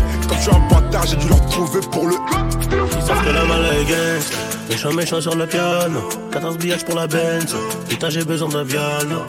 je 0.42 0.50
suis 0.50 0.56
un 0.56 0.68
bâtard, 0.68 1.06
j'ai 1.06 1.16
dû 1.16 1.28
leur 1.28 1.44
trouver 1.46 1.80
pour 1.90 2.06
le. 2.06 2.14
Ils 2.14 3.06
savent 3.06 3.24
que 3.24 3.30
la 3.30 3.44
malle 3.44 3.64
est 3.64 3.84
gangsta. 3.84 4.36
Méchant, 4.68 4.92
méchant 4.92 5.20
sur 5.20 5.36
le 5.36 5.46
piano. 5.46 6.00
14 6.32 6.58
billages 6.58 6.84
pour 6.84 6.96
la 6.96 7.06
Benz. 7.06 7.54
Putain, 7.88 8.10
j'ai 8.10 8.24
besoin 8.24 8.48
d'un 8.48 8.64
piano. 8.64 9.22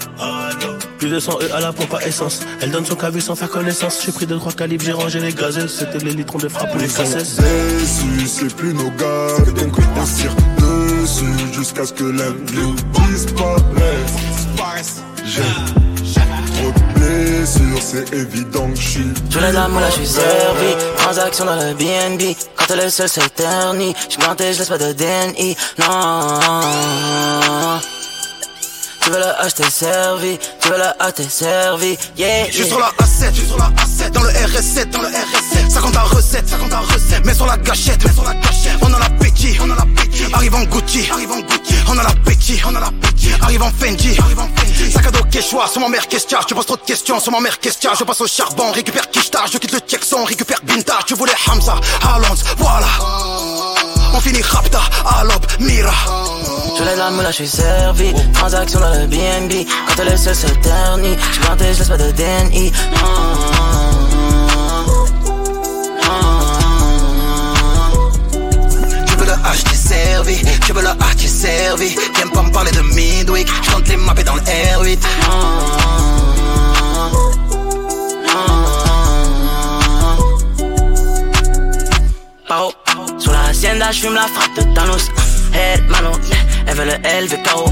Plus 0.97 1.09
de 1.09 1.19
100 1.19 1.31
E 1.33 1.53
à 1.53 1.59
la 1.59 1.71
pompe 1.71 1.93
à 1.93 2.07
essence. 2.07 2.41
Elle 2.61 2.71
donne 2.71 2.85
son 2.85 2.95
cabus 2.95 3.21
sans 3.21 3.35
faire 3.35 3.49
connaissance. 3.49 4.01
J'ai 4.03 4.11
pris 4.11 4.25
de 4.25 4.35
trois 4.37 4.53
calibres, 4.53 4.83
j'ai 4.83 4.93
rangé 4.93 5.19
les 5.19 5.33
gazelles. 5.33 5.69
C'était 5.69 5.99
les 5.99 6.13
litrons 6.13 6.39
de 6.39 6.47
frappe 6.47 6.73
ou 6.73 6.79
les 6.79 6.87
cassettes. 6.87 7.25
C'est 8.25 8.55
plus 8.55 8.73
nos 8.73 8.89
gars. 8.91 9.37
Donc 9.55 9.77
on 9.77 10.05
tire 10.05 10.35
dessus 10.57 11.53
jusqu'à 11.53 11.85
ce 11.85 11.93
que 11.93 12.11
disparaisse. 13.11 15.03
J'ai 15.25 15.41
trop 15.41 15.79
de 15.79 15.92
c'est 17.81 18.13
évident 18.13 18.69
que 18.69 18.75
je 18.75 18.89
suis. 18.89 19.13
Je 19.29 19.39
de 19.39 19.53
la 19.53 19.67
moula, 19.67 19.89
je 19.89 19.95
suis 19.95 20.07
servi. 20.07 20.75
Transaction 20.97 21.45
dans 21.45 21.55
le 21.55 21.73
BNB. 21.73 22.35
Quand 22.55 22.65
elle 22.73 22.79
est 22.79 22.89
seule, 22.89 23.09
c'est 23.09 23.33
terni. 23.35 23.93
Je 24.09 24.15
je 24.15 24.59
laisse 24.59 24.69
pas 24.69 24.77
de 24.77 24.93
DNI. 24.93 25.55
Non. 25.79 26.39
Tu 29.03 29.09
veux 29.09 29.19
la 29.19 29.37
acheter 29.41 29.69
servi. 29.69 30.39
Tu 30.61 30.69
veux 30.69 30.77
la 30.77 30.95
acheter 30.97 31.27
servi. 31.27 31.97
Yeah. 32.15 32.47
Je 32.47 32.53
suis 32.53 32.67
sur 32.67 32.79
la 32.79 32.87
A7, 32.87 33.31
je 33.33 33.39
suis 33.39 33.47
sur 33.47 33.57
la 33.57 33.65
A7, 33.65 34.11
dans 34.11 34.23
le 34.23 34.29
RS7, 34.29 34.89
dans 34.91 35.01
le 35.01 35.09
RS7. 35.09 35.69
50 35.71 35.95
à 35.97 36.01
recette, 36.03 36.47
50 36.47 36.71
à 36.71 36.79
recette. 36.79 37.25
Mets 37.25 37.33
sur 37.33 37.45
la 37.45 37.57
gâchette, 37.57 38.01
mets 38.05 38.13
sur 38.13 38.23
la 38.23 38.33
gâchette. 38.35 38.77
On 38.81 38.93
a 38.93 38.99
l'appétit, 38.99 39.57
on 39.61 39.69
a 39.69 39.75
l'appétit. 39.75 40.23
Arrive 40.31 40.55
en 40.55 40.63
Gucci, 40.63 41.09
arrive 41.11 41.31
en 41.33 41.39
Gucci. 41.41 41.75
On 41.89 41.97
a 41.97 42.03
l'appétit, 42.03 42.61
on 42.65 42.75
a 42.75 42.79
l'appétit. 42.79 43.31
Arrive 43.41 43.63
en 43.63 43.71
Fendi, 43.71 44.17
arrive 44.19 44.39
en 44.39 44.47
Fendi. 44.55 44.91
Sac 44.91 45.07
à 45.07 45.11
dos 45.11 45.23
Quechua, 45.29 45.67
sur 45.67 45.81
ma 45.81 45.89
mère 45.89 46.07
Kestia. 46.07 46.39
Tu 46.47 46.55
poses 46.55 46.65
trop 46.65 46.77
de 46.77 46.83
questions 46.83 47.19
sur 47.19 47.33
ma 47.33 47.41
mère 47.41 47.59
Kestia. 47.59 47.91
Je 47.99 48.05
passe 48.05 48.21
au 48.21 48.27
charbon, 48.27 48.71
récupère 48.71 49.09
Kishtar. 49.09 49.47
Je 49.51 49.57
quitte 49.57 49.73
le 49.73 49.81
Texan, 49.81 50.23
récupère 50.23 50.61
Binta. 50.63 50.99
Tu 51.05 51.15
voulais 51.15 51.35
Hamza, 51.51 51.75
Alons, 52.03 52.35
voilà. 52.57 53.72
On 54.15 54.19
finit 54.19 54.41
Rapta, 54.43 54.81
Alop, 55.19 55.45
Mira. 55.59 55.91
Je 56.77 56.83
la 56.83 57.11
moula, 57.11 57.31
je 57.31 57.35
suis 57.35 57.47
servi. 57.47 58.13
Transaction 58.33 58.79
dans 58.79 58.89
le 58.91 59.07
BNB. 59.07 59.65
Quand 59.87 60.01
elle 60.01 60.13
est 60.13 60.17
seule, 60.17 60.35
c'est 60.35 60.61
terni. 60.61 61.15
Je 61.31 61.39
je 61.41 61.63
laisse 61.63 61.87
pas 61.87 61.97
de 61.97 62.11
DNI. 62.11 62.71
Le 69.25 69.49
acheter 69.49 69.75
servi, 69.75 70.35
tu 70.65 70.73
veux 70.73 70.81
le 70.81 70.89
acheter 70.89 71.27
servi. 71.27 71.95
Viens 72.15 72.27
pas 72.27 72.43
me 72.43 72.51
parler 72.51 72.71
de 72.71 72.81
Midweek, 72.81 73.47
je 73.47 73.91
les 73.91 73.97
mapper 73.97 74.23
dans 74.23 74.35
le 74.35 74.41
R8. 74.41 74.99
Paro, 82.47 82.69
sur 82.69 82.73
la 82.75 82.82
hacienda, 83.53 83.91
je 83.91 84.01
fume 84.01 84.15
la 84.15 84.27
frappe 84.27 84.55
de 84.57 84.63
Thanos. 84.73 85.11
Hermano, 85.53 86.11
elle 86.67 86.75
veut 86.75 86.85
le 86.85 86.97
L, 87.03 87.27
veut 87.27 87.37
KO. 87.37 87.65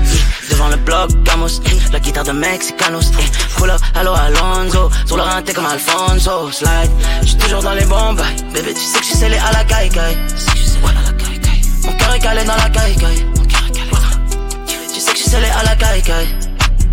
Devant 0.49 0.69
le 0.69 0.77
bloc, 0.77 1.09
Gamos, 1.23 1.59
la 1.91 1.99
guitare 1.99 2.23
de 2.23 2.31
Mexicanos. 2.31 3.11
Pull 3.57 3.71
up, 3.71 3.81
hello 3.95 4.13
Alonso, 4.13 4.89
sur 5.07 5.17
le 5.17 5.23
rinté 5.23 5.53
comme 5.53 5.65
Alfonso. 5.65 6.51
Slide, 6.51 6.91
j'suis 7.23 7.37
toujours 7.37 7.63
dans 7.63 7.73
les 7.73 7.85
bombes, 7.85 8.21
bébé, 8.53 8.73
tu 8.73 8.81
sais 8.81 8.99
que 8.99 9.05
j'suis 9.05 9.17
scellé 9.17 9.37
à 9.37 9.51
la 9.51 9.63
caille 9.63 9.89
caille. 9.89 10.17
Mon 11.83 11.93
cœur 11.93 12.13
est 12.13 12.19
calé 12.19 12.43
dans 12.43 12.55
la 12.55 12.69
caille 12.69 12.95
caille. 12.95 13.25
Tu 14.93 14.99
sais 14.99 15.11
que 15.11 15.17
j'suis 15.17 15.29
scellé 15.29 15.47
à 15.47 15.63
la 15.63 15.75
caille 15.75 16.03
caille. 16.03 16.27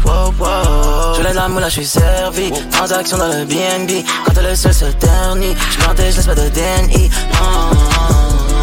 Wow, 0.05 0.33
wow. 0.39 1.15
Je 1.17 1.23
lève 1.23 1.35
la 1.35 1.49
moula, 1.49 1.69
j'suis 1.69 1.85
servi. 1.85 2.51
Transaction 2.71 3.19
dans 3.19 3.29
le 3.29 3.45
BNB. 3.45 4.05
Quand 4.25 4.41
le 4.41 4.55
seul 4.55 4.73
se 4.73 4.87
ternit, 4.87 5.55
j'plantais, 5.73 6.13
j'laisse 6.13 6.27
pas 6.27 6.35
de 6.35 6.49
DNI. 6.49 7.11
Tu 7.11 8.58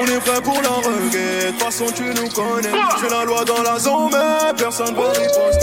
On 0.00 0.06
est 0.06 0.20
prêt 0.20 0.40
pour 0.40 0.62
la 0.62 0.70
reggae, 0.70 1.46
de 1.46 1.50
toute 1.50 1.62
façon 1.62 1.84
tu 1.94 2.04
nous 2.04 2.28
connais. 2.28 2.70
Je 2.70 3.04
fais 3.04 3.10
la 3.10 3.24
loi 3.24 3.44
dans 3.44 3.62
la 3.62 3.78
zone, 3.78 4.10
mais 4.12 4.54
personne 4.56 4.94
va 4.94 5.10
riposter. 5.10 5.59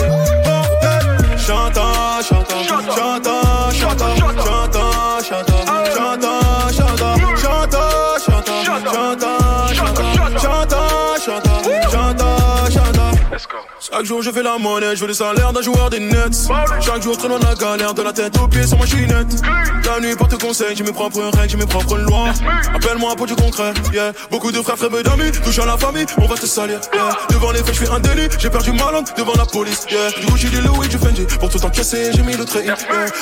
Jour 14.07 14.21
je 14.21 14.31
fais 14.31 14.41
la 14.41 14.57
monnaie, 14.57 14.95
je 14.95 15.01
veux 15.01 15.07
le 15.07 15.13
salaire 15.13 15.51
d'un 15.51 15.61
joueur 15.61 15.89
des 15.89 15.99
nets. 15.99 16.47
Chaque 16.79 17.03
jour 17.03 17.17
trop 17.17 17.27
dans 17.27 17.37
la 17.39 17.53
galère, 17.55 17.93
de 17.93 18.01
la 18.01 18.13
tête 18.13 18.37
aux 18.37 18.47
pieds 18.47 18.65
sur 18.65 18.79
ma 18.79 18.85
chinette. 18.85 19.41
La 19.85 19.99
nuit 19.99 20.15
porte 20.15 20.41
conseil, 20.41 20.75
j'ai 20.75 20.83
mes 20.83 20.93
propres 20.93 21.23
règles, 21.37 21.49
j'ai 21.49 21.57
mes 21.57 21.65
propres 21.65 21.97
lois. 21.97 22.29
Appelle-moi 22.73 23.15
pour 23.15 23.27
du 23.27 23.35
concret, 23.35 23.73
yeah. 23.93 24.13
Beaucoup 24.31 24.51
de 24.51 24.61
frères, 24.61 24.77
frères 24.77 25.03
d'amis, 25.03 25.31
touche 25.43 25.59
à 25.59 25.65
la 25.65 25.77
famille, 25.77 26.05
on 26.17 26.25
va 26.25 26.35
te 26.35 26.45
salir, 26.45 26.79
yeah. 26.93 27.09
Devant 27.29 27.51
les 27.51 27.59
faits, 27.59 27.75
je 27.75 27.85
fais 27.85 27.89
un 27.89 27.99
délit, 27.99 28.29
j'ai 28.39 28.49
perdu 28.49 28.71
ma 28.71 28.91
langue 28.91 29.07
devant 29.17 29.35
la 29.35 29.45
police, 29.45 29.85
yeah. 29.91 30.09
Du 30.11 30.37
j'ai 30.37 30.49
dit 30.49 30.61
Louis, 30.61 30.87
du 30.87 30.97
Fendi, 30.97 31.25
pour 31.39 31.49
tout 31.49 31.63
encaisser, 31.65 32.11
j'ai 32.13 32.23
mis 32.23 32.37
le 32.37 32.45
trait, 32.45 32.63
yeah. 32.63 32.77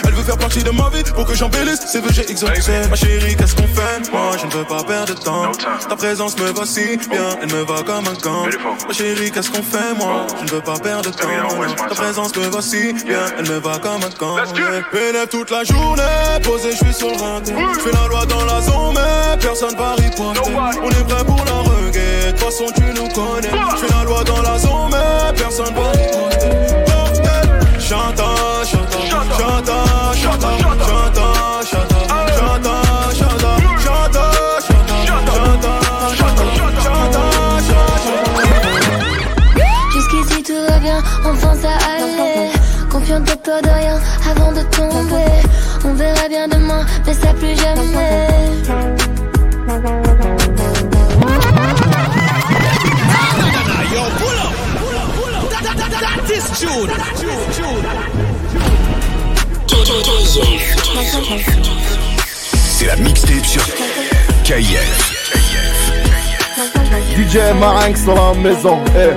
Elle 0.05 0.13
veut 0.13 0.23
faire 0.23 0.38
partie 0.38 0.63
de 0.63 0.69
ma 0.69 0.89
vie, 0.89 1.03
pour 1.15 1.25
que 1.25 1.33
j'embellisse, 1.33 1.79
c'est 1.88 2.01
VG 2.01 2.29
exaucé. 2.29 2.88
Ma 2.89 2.95
chérie, 2.95 3.36
qu'est-ce 3.36 3.55
qu'on 3.55 3.67
fait? 3.67 4.11
Moi, 4.11 4.31
je 4.39 4.45
ne 4.45 4.51
veux 4.51 4.65
pas 4.65 4.83
perdre 4.83 5.15
de 5.15 5.19
temps. 5.19 5.51
Ta 5.89 5.95
présence 5.95 6.38
me 6.38 6.51
va 6.51 6.65
si 6.65 6.97
bien, 6.97 7.38
elle 7.41 7.51
me 7.51 7.63
va 7.63 7.81
comme 7.83 8.07
un 8.07 8.15
camp. 8.15 8.45
Ma 8.88 8.93
chérie, 8.93 9.31
qu'est-ce 9.31 9.49
qu'on 9.49 9.63
fait? 9.63 9.93
Moi, 9.97 10.27
je 10.39 10.45
ne 10.45 10.49
veux 10.51 10.61
pas 10.61 10.74
perdre 10.80 11.09
de 11.09 11.15
temps. 11.15 11.28
Ta 11.89 11.95
présence 11.95 12.36
me 12.36 12.47
va 12.47 12.61
si 12.61 12.93
bien, 12.93 13.26
elle 13.38 13.49
me 13.49 13.59
va 13.59 13.78
comme 13.80 14.03
un 14.03 14.09
camp. 14.17 14.38
Élève 14.93 15.28
toute 15.28 15.51
la 15.51 15.63
journée, 15.63 16.03
posé, 16.43 16.71
je 16.71 16.78
suis 16.78 16.93
sur 16.93 17.09
le 17.09 17.17
rinté. 17.17 17.53
Je 17.76 17.80
fais 17.80 17.91
la 17.91 18.07
loi 18.07 18.26
dans 18.26 18.45
la 18.45 18.61
zone, 18.61 18.95
mais 18.95 19.38
personne 19.39 19.76
va 19.78 19.93
riposter. 19.95 20.51
On 20.84 20.89
est 20.89 21.07
prêt 21.07 21.26
pour 21.26 21.43
la 21.45 21.59
reggae, 21.69 22.28
de 22.28 22.32
toute 22.32 22.39
façon 22.39 22.65
tu 22.76 22.84
nous 22.93 23.07
connais. 23.09 23.49
Je 23.49 23.86
fais 23.86 23.93
la 23.93 24.03
loi 24.03 24.23
dans 24.23 24.41
la 24.41 24.57
zone, 24.57 24.91
mais 24.91 25.34
personne. 25.38 25.73
Chanta, 27.80 28.26
chanta, 28.65 28.97
chanta, 29.07 29.38
chanta, 29.38 29.38
chanta, 29.38 29.78
chanta, 30.15 30.57
chanta, 30.57 30.94
peur 43.45 43.61
de 43.61 43.69
rien 43.69 43.99
avant 44.31 44.51
de 44.51 44.61
tomber. 44.63 45.31
On 45.85 45.93
verra 45.93 46.27
bien 46.27 46.47
demain, 46.47 46.83
mais 47.05 47.13
ça 47.13 47.33
plus 47.33 47.55
jamais. 47.55 48.27
C'est 62.77 62.87
la 62.87 62.95
mixtape 62.97 63.45
sur 63.45 63.65
KF. 64.43 65.11
DJ 67.15 67.37
Marinx 67.59 68.05
dans 68.05 68.15
la 68.15 68.33
maison. 68.39 68.79
Eh. 68.97 69.13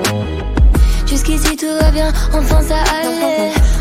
Jusqu'ici 1.06 1.56
tout 1.56 1.66
va 1.80 1.90
bien, 1.90 2.12
enfin 2.34 2.60
ça 2.62 2.76
allait. 3.00 3.67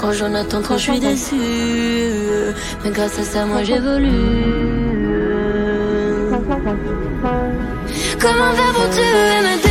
Quand 0.00 0.12
j'en 0.12 0.34
attends 0.34 0.62
trop, 0.62 0.78
je 0.78 0.82
suis 0.82 0.98
déçu. 0.98 1.34
Mais 2.82 2.90
grâce 2.90 3.18
à 3.18 3.22
ça, 3.22 3.44
moi 3.44 3.62
j'évolue. 3.62 4.08
Comment 8.18 8.52
faire 8.54 8.72
pour 8.72 8.88
tuer 8.90 9.69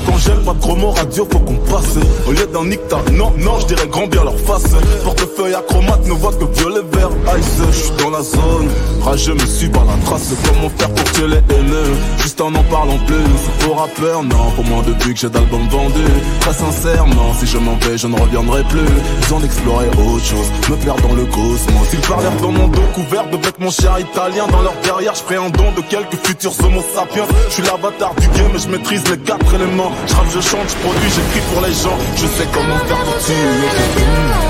Avec 0.00 0.14
Angèle, 0.14 0.44
pas 0.44 0.54
de 0.54 0.60
gros 0.60 0.76
mots 0.76 0.90
radio, 0.90 1.26
faut 1.30 1.38
qu'on 1.40 1.56
passe. 1.56 1.96
Au 2.26 2.32
lieu 2.32 2.46
d'un 2.46 2.64
nicta, 2.64 2.98
non, 3.12 3.32
non, 3.38 3.58
j'dirais 3.60 3.86
grand 3.88 4.06
bien 4.06 4.24
leur 4.24 4.38
face. 4.38 4.70
Portefeuille 5.04 5.54
acromate, 5.54 6.06
ne 6.06 6.12
voit 6.12 6.32
que 6.32 6.44
violet 6.58 6.80
vert 6.92 7.10
ice. 7.38 7.62
J'suis 7.72 7.90
dans 8.02 8.10
la 8.10 8.22
zone, 8.22 8.68
rageux 9.02 9.34
me 9.34 9.46
suis 9.46 9.68
par 9.68 9.84
la 9.84 9.94
trace. 10.04 10.32
Comment 10.44 10.70
faire 10.76 10.90
pour 10.90 11.12
tuer 11.12 11.26
les 11.26 11.54
haineux, 11.54 11.92
juste 12.18 12.40
en 12.40 12.54
en 12.54 12.62
parlant 12.64 12.98
plus. 13.06 13.16
Faux 13.60 13.74
rappeur, 13.74 14.22
non, 14.22 14.50
pour 14.54 14.64
moi 14.64 14.82
depuis 14.86 15.14
que 15.14 15.20
j'ai 15.20 15.28
d'albums 15.28 15.68
vendus. 15.68 16.20
Très 16.40 16.54
sincèrement, 16.54 17.34
si 17.38 17.46
je 17.46 17.58
m'en 17.58 17.76
vais, 17.76 17.98
je 17.98 18.06
ne 18.06 18.18
reviendrai 18.18 18.62
plus. 18.64 18.88
Besoin 19.20 19.40
d'explorer 19.40 19.86
autre 19.88 20.24
chose, 20.24 20.50
me 20.70 20.76
perdre 20.76 21.08
dans 21.08 21.14
le 21.14 21.24
cosmos. 21.26 21.88
Ils 21.92 22.00
parlèrent 22.00 22.36
dans 22.40 22.52
mon 22.52 22.68
dos 22.68 22.80
couvert 22.94 23.28
de 23.28 23.36
vêtements 23.36 23.70
chers 23.70 23.98
italiens. 23.98 24.46
Dans 24.48 24.62
leur 24.62 24.74
derrière, 24.82 25.14
j'ferai 25.14 25.36
un 25.36 25.50
don 25.50 25.72
de 25.76 25.82
quelques 25.82 26.16
futurs 26.24 26.54
homo 26.64 26.82
sapiens. 26.94 27.26
J'suis 27.50 27.62
l'avatar 27.62 28.14
du 28.14 28.28
game, 28.28 28.52
je 28.56 28.68
maîtrise 28.68 29.02
les 29.10 29.18
quatre 29.18 29.54
éléments 29.54 29.89
Je 30.06 30.14
je 30.34 30.40
chante, 30.40 30.68
je 30.68 30.76
produis, 30.76 31.10
j'écris 31.10 31.40
pour 31.52 31.62
les 31.62 31.72
gens. 31.72 31.98
Je 32.16 32.26
sais 32.26 32.48
comment 32.52 32.78
faire 32.86 33.04
pour 33.04 33.18
tuer 33.18 34.49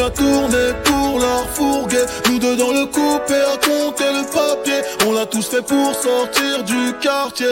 a 0.00 0.10
tourné 0.10 0.72
pour 0.84 1.18
leur 1.18 1.48
fourguer. 1.50 2.04
Nous 2.28 2.38
deux 2.38 2.56
dans 2.56 2.72
le 2.72 2.86
coupé 2.86 3.34
à 3.34 3.56
compter 3.56 4.04
le 4.04 4.24
papier. 4.24 4.80
On 5.06 5.12
l'a 5.12 5.26
tous 5.26 5.46
fait 5.46 5.62
pour 5.62 5.94
sortir 5.94 6.64
du 6.64 6.92
quartier. 7.00 7.48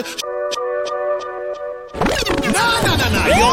Yo. 3.27 3.45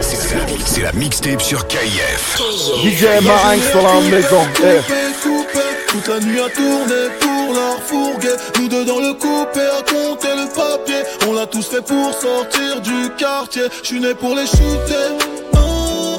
C'est 0.00 0.34
la, 0.34 0.46
c'est 0.66 0.82
la 0.82 0.92
mixtape 0.92 1.40
sur 1.40 1.66
KIF. 1.66 2.38
DJ 2.84 3.24
Marinx 3.24 3.70
sur 3.70 3.82
la 3.82 4.00
maison. 4.00 4.46
Eh. 4.58 4.60
Coupé, 4.60 4.94
coupé, 5.22 5.64
toute 5.88 6.08
la 6.08 6.20
nuit 6.20 6.40
à 6.40 6.48
tourner 6.50 7.08
pour 7.20 7.33
leur 7.52 7.82
fourguer. 7.82 8.36
Nous 8.58 8.68
deux 8.68 8.84
dans 8.84 9.00
le 9.00 9.14
coupé 9.14 9.60
à 9.60 9.82
compter 9.82 10.34
le 10.34 10.46
papier. 10.54 11.02
On 11.28 11.32
l'a 11.32 11.46
tous 11.46 11.66
fait 11.66 11.82
pour 11.82 12.12
sortir 12.12 12.80
du 12.80 13.10
quartier. 13.16 13.64
Je 13.82 13.86
suis 13.86 14.00
né 14.00 14.14
pour 14.14 14.34
les 14.34 14.46
shooter. 14.46 15.18
Ah, 15.54 15.58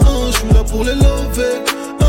ah, 0.02 0.06
Je 0.32 0.38
suis 0.38 0.54
là 0.54 0.64
pour 0.64 0.84
les 0.84 0.96
lever. 0.96 1.62
Ah, 2.02 2.06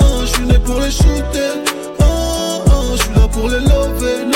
ah, 0.00 0.04
Je 0.22 0.26
suis 0.26 0.46
né 0.46 0.58
pour 0.58 0.80
les 0.80 0.90
shooter. 0.90 1.62
Ah, 2.00 2.04
ah, 2.04 2.70
Je 2.92 3.02
suis 3.02 3.14
là 3.14 3.28
pour 3.28 3.48
les 3.48 3.60
lever, 3.60 4.28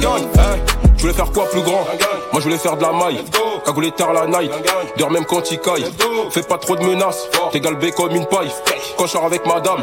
gagne, 0.00 0.28
hein. 0.38 0.56
Je 0.96 1.02
voulais 1.02 1.14
faire 1.14 1.32
quoi 1.32 1.48
plus 1.50 1.62
grand? 1.62 1.84
Moi 2.32 2.40
je 2.40 2.40
voulais 2.40 2.58
faire 2.58 2.76
de 2.76 2.82
la 2.82 2.92
maille. 2.92 3.22
Cagoulé 3.64 3.90
tard 3.92 4.12
la 4.12 4.26
night. 4.26 4.52
Dors 4.98 5.10
même 5.10 5.24
quand 5.24 5.50
il 5.50 5.58
caille. 5.58 5.84
Fais 6.30 6.42
pas 6.42 6.58
trop 6.58 6.76
de 6.76 6.84
menaces. 6.84 7.28
T'es 7.52 7.60
galbé 7.60 7.90
comme 7.92 8.14
une 8.14 8.26
paille. 8.26 8.50
Quand 8.98 9.06
je 9.06 9.12
sors 9.12 9.24
avec 9.24 9.46
madame 9.46 9.82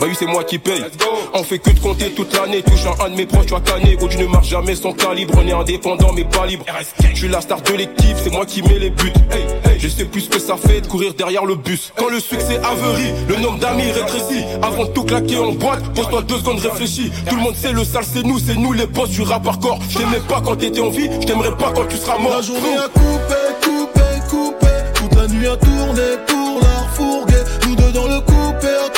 Bah 0.00 0.06
oui 0.08 0.14
c'est 0.16 0.26
moi 0.26 0.44
qui 0.44 0.58
paye. 0.58 0.82
On 1.34 1.42
fait 1.42 1.58
que 1.58 1.70
de 1.70 1.80
compter 1.80 2.10
toute 2.12 2.32
l'année 2.32 2.62
Touchant 2.62 2.94
un 3.04 3.10
de 3.10 3.16
mes 3.16 3.26
proches 3.26 3.46
tu 3.46 3.54
as 3.54 3.60
canné 3.60 3.96
Où 4.00 4.08
tu 4.08 4.16
ne 4.18 4.26
marches 4.26 4.48
jamais 4.48 4.74
sans 4.76 4.92
calibre. 4.92 5.34
On 5.36 5.46
est 5.46 5.52
indépendant 5.52 6.12
mais 6.12 6.24
pas 6.24 6.46
libre. 6.46 6.64
Je 7.12 7.16
suis 7.16 7.28
la 7.28 7.40
star 7.40 7.60
de 7.62 7.72
l'équipe 7.72 8.16
C'est 8.22 8.30
moi 8.30 8.46
qui 8.46 8.62
mets 8.62 8.78
les 8.78 8.90
buts. 8.90 9.12
Je 9.78 9.88
sais 9.88 10.04
plus 10.04 10.22
ce 10.22 10.28
que 10.28 10.38
ça 10.38 10.56
fait 10.56 10.80
de 10.80 10.86
courir 10.86 11.14
derrière 11.14 11.44
le 11.44 11.56
bus. 11.56 11.92
Quand 11.96 12.08
le 12.08 12.20
succès 12.20 12.58
averie 12.58 13.12
Le 13.28 13.36
nombre 13.36 13.58
d'amis 13.58 13.90
rétrécit. 13.90 14.44
Avant 14.62 14.84
de 14.84 14.90
tout 14.90 15.04
claquer 15.04 15.38
en 15.38 15.52
boîte 15.52 15.82
Pose-toi 15.94 16.22
deux 16.22 16.38
secondes 16.38 16.60
réfléchis. 16.60 17.10
Tout 17.28 17.36
le 17.36 17.42
monde 17.42 17.56
sait 17.56 17.72
le 17.72 17.82
sale 17.84 18.04
c'est 18.04 18.22
nous 18.22 18.38
C'est 18.38 18.56
nous 18.56 18.72
les 18.72 18.86
boss 18.86 19.10
du 19.10 19.22
rap 19.22 19.46
hardcore. 19.46 19.80
Je 19.88 19.98
t'aimais 19.98 20.20
pas 20.28 20.40
quand 20.44 20.56
t'étais 20.56 20.80
en 20.80 20.90
vie 20.90 21.08
Je 21.20 21.26
t'aimerais 21.26 21.56
pas 21.56 21.72
quand 21.74 21.86
tu 21.88 21.96
seras 21.96 22.18
mort. 22.18 22.36
La 22.36 22.42
journée 22.42 22.76
à 22.76 22.88
couper, 22.88 23.34
couper, 23.62 24.00
couper 24.30 24.66
Toute 24.94 25.14
la 25.14 25.26
nuit 25.26 25.46
à 25.48 25.56
tourner 25.56 26.16
pour 26.26 26.60
leur 26.60 26.88
fourguer. 26.94 27.42
Nous 27.66 27.74
deux 27.74 27.92
dans 27.92 28.06
le 28.06 28.20
coupé 28.20 28.68
à 28.68 28.88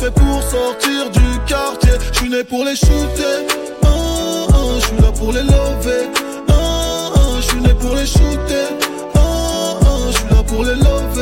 Fait 0.00 0.10
pour 0.12 0.42
sortir 0.42 1.10
du 1.10 1.38
quartier. 1.46 1.92
Je 2.10 2.18
suis 2.20 2.30
né 2.30 2.42
pour 2.42 2.64
les 2.64 2.74
shooter. 2.74 3.46
Ah, 3.82 4.46
ah, 4.50 4.56
Je 4.76 4.86
suis 4.86 4.96
là 4.96 5.12
pour 5.12 5.30
les 5.30 5.42
lever. 5.42 6.08
Ah, 6.48 7.10
ah, 7.14 7.20
Je 7.36 7.42
suis 7.42 7.60
né 7.60 7.74
pour 7.74 7.94
les 7.94 8.06
shooter. 8.06 8.68
Je 10.10 10.16
suis 10.16 10.34
là 10.34 10.42
pour 10.46 10.64
les 10.64 10.74
lever 10.74 11.19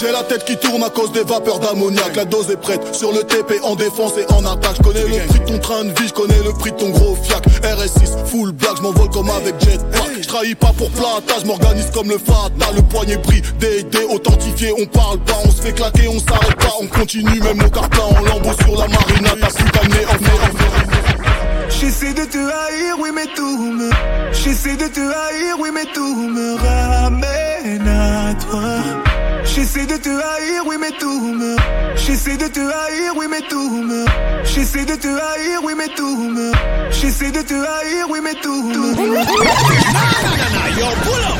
j'ai 0.00 0.12
la 0.12 0.22
tête 0.22 0.44
qui 0.44 0.56
tourne 0.56 0.82
à 0.82 0.88
cause 0.88 1.12
des 1.12 1.22
vapeurs 1.22 1.58
d'ammoniac. 1.58 2.16
La 2.16 2.24
dose 2.24 2.50
est 2.50 2.56
prête 2.56 2.94
sur 2.94 3.12
le 3.12 3.22
TP 3.22 3.60
en 3.62 3.74
défense 3.74 4.12
et 4.16 4.32
en 4.32 4.44
attaque. 4.46 4.76
Je 4.78 4.82
connais 4.82 5.02
le 5.02 5.26
prix 5.26 5.40
de 5.40 5.44
ton 5.44 5.58
train 5.58 5.84
de 5.84 5.90
vie, 5.90 6.08
je 6.08 6.12
connais 6.14 6.42
le 6.42 6.52
prix 6.52 6.72
de 6.72 6.76
ton 6.76 6.90
gros 6.90 7.16
fiac. 7.16 7.44
RS6, 7.46 8.26
full 8.26 8.52
black, 8.52 8.76
je 8.78 8.82
m'envole 8.82 9.10
comme 9.10 9.28
avec 9.30 9.60
jetpack. 9.60 10.22
Je 10.22 10.28
trahis 10.28 10.54
pas 10.54 10.72
pour 10.76 10.90
plata, 10.90 11.34
je 11.40 11.46
m'organise 11.46 11.90
comme 11.92 12.08
le 12.08 12.18
Fata. 12.18 12.72
Le 12.74 12.82
poignet 12.82 13.18
brille, 13.18 13.42
DD 13.58 13.98
authentifié, 14.10 14.72
on 14.78 14.86
parle 14.86 15.18
pas, 15.20 15.36
on 15.44 15.50
se 15.50 15.60
fait 15.60 15.72
claquer, 15.72 16.08
on 16.08 16.18
s'arrête 16.18 16.56
pas, 16.56 16.72
on 16.80 16.86
continue, 16.86 17.40
même 17.40 17.58
nos 17.58 17.70
cartons 17.70 18.16
en 18.16 18.24
lambeau 18.24 18.52
sur 18.62 18.78
la 18.78 18.88
marina. 18.88 19.30
T'as 19.40 19.48
plus 19.48 19.70
qu'à 19.70 19.82
mener 19.82 20.06
en 20.06 21.70
J'essaie 21.80 22.14
de 22.14 22.24
te 22.24 22.38
haïr, 22.38 22.96
oui 23.00 23.10
mais 23.14 23.26
tout 23.34 23.72
me 23.72 23.90
J'essaie 24.32 24.76
de 24.76 24.86
te 24.86 25.00
haïr, 25.00 25.56
oui 25.58 25.70
mais 25.74 25.86
tout 25.92 26.28
me 26.28 26.56
ramène 26.56 27.88
à 27.88 28.34
toi 28.34 29.09
J'essaie 29.54 29.86
de 29.86 29.96
te 29.96 30.08
haïr, 30.08 30.62
oui 30.66 30.76
mais 30.80 30.90
tout 30.98 31.20
me 31.20 31.56
J'essaie 31.96 32.36
de 32.36 32.46
te 32.46 32.60
haïr, 32.60 33.12
oui 33.16 33.26
mais 33.28 33.40
tout 33.48 33.70
me 33.82 34.04
J'essaie 34.44 34.84
de 34.84 34.94
te 34.94 35.08
haïr, 35.08 35.60
oui 35.64 35.72
mais 35.76 35.88
tout 35.94 36.16
me 36.16 36.52
J'essaie 36.90 37.30
de 37.30 37.42
te 37.42 37.54
haïr, 37.54 38.06
oui 38.08 38.20
mais 38.22 38.34
tout 38.40 38.62
me 38.62 38.74
Nah, 38.96 39.24
nah, 39.24 39.24
nah, 39.24 40.50
nah, 40.54 40.68
yo, 40.78 40.86
pull 41.02 41.24
up. 41.24 41.38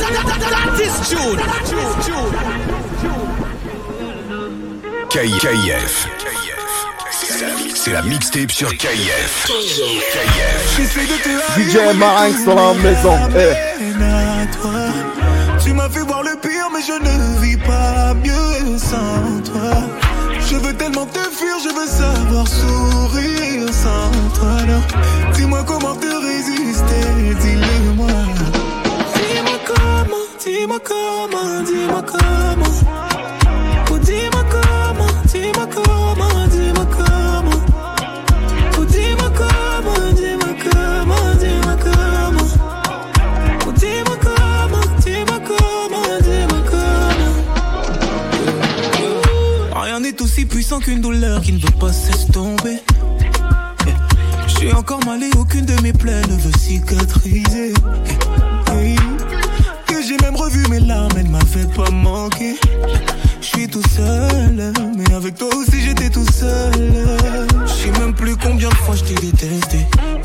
That, 0.00 0.12
that, 0.12 0.26
that, 0.26 0.50
that 0.50 0.80
is 0.80 0.94
June. 1.08 1.38
K- 5.08 5.38
KIF. 5.38 6.08
C'est 7.10 7.40
la- 7.40 7.74
C'est 7.74 7.92
la 7.92 8.02
mixtape 8.02 8.50
sur 8.50 8.70
KIF. 8.76 9.46
KIF. 9.46 10.76
J'essaie 10.76 11.06
de 11.06 11.16
te 11.22 11.28
haïr, 11.28 11.68
DJ 11.70 11.76
oui, 11.76 11.80
mais 11.86 11.94
Marinx 11.94 12.42
sur 12.42 12.54
la 12.54 12.74
maison. 12.74 13.18
Eh. 13.36 15.23
M'as 15.74 15.88
fait 15.88 16.00
voir 16.00 16.22
le 16.22 16.36
pire, 16.40 16.68
mais 16.72 16.82
je 16.82 16.92
ne 16.92 17.40
vis 17.42 17.56
pas 17.56 18.14
mieux 18.14 18.78
sans 18.78 19.42
toi. 19.50 19.72
Je 20.40 20.56
veux 20.56 20.74
tellement 20.74 21.06
te 21.06 21.18
fuir, 21.18 21.56
je 21.62 21.70
veux 21.74 21.86
savoir 21.86 22.46
sourire 22.46 23.72
sans 23.72 24.38
toi. 24.38 24.52
Alors, 24.62 24.86
dis-moi 25.34 25.64
comment 25.66 25.94
te 25.96 26.06
résister, 26.06 27.04
dis-le-moi. 27.40 28.06
Dis-moi 29.14 29.58
comment, 29.66 30.26
dis-moi 30.44 30.78
comment, 30.84 31.62
dis-moi 31.62 32.02
comment. 32.02 33.13
Aussi 50.34 50.46
puissant 50.46 50.80
qu'une 50.80 51.00
douleur 51.00 51.40
qui 51.42 51.52
ne 51.52 51.58
veut 51.58 51.78
pas 51.78 51.92
s'estomper. 51.92 52.80
Je 54.48 54.52
suis 54.56 54.72
encore 54.72 55.04
mal 55.04 55.22
et 55.22 55.30
aucune 55.38 55.64
de 55.64 55.80
mes 55.80 55.92
plaies 55.92 56.22
ne 56.28 56.36
veut 56.36 56.58
cicatriser. 56.58 57.72
Que 59.86 60.02
j'ai 60.02 60.16
même 60.22 60.34
revu 60.34 60.66
mes 60.68 60.80
larmes, 60.80 61.12
elles 61.16 61.28
m'avaient 61.28 61.72
pas 61.76 61.88
manqué. 61.90 62.56
Suis 63.54 63.68
tout 63.68 63.82
seul, 63.88 64.72
mais 64.96 65.14
avec 65.14 65.36
toi 65.36 65.48
aussi 65.54 65.80
j'étais 65.80 66.10
tout 66.10 66.26
seul. 66.32 66.72
Je 67.64 67.72
sais 67.72 68.00
même 68.00 68.12
plus 68.12 68.34
combien 68.36 68.68
de 68.68 68.74
fois 68.74 68.96
je 68.96 69.04
t'ai 69.04 69.14
détesté. 69.14 69.78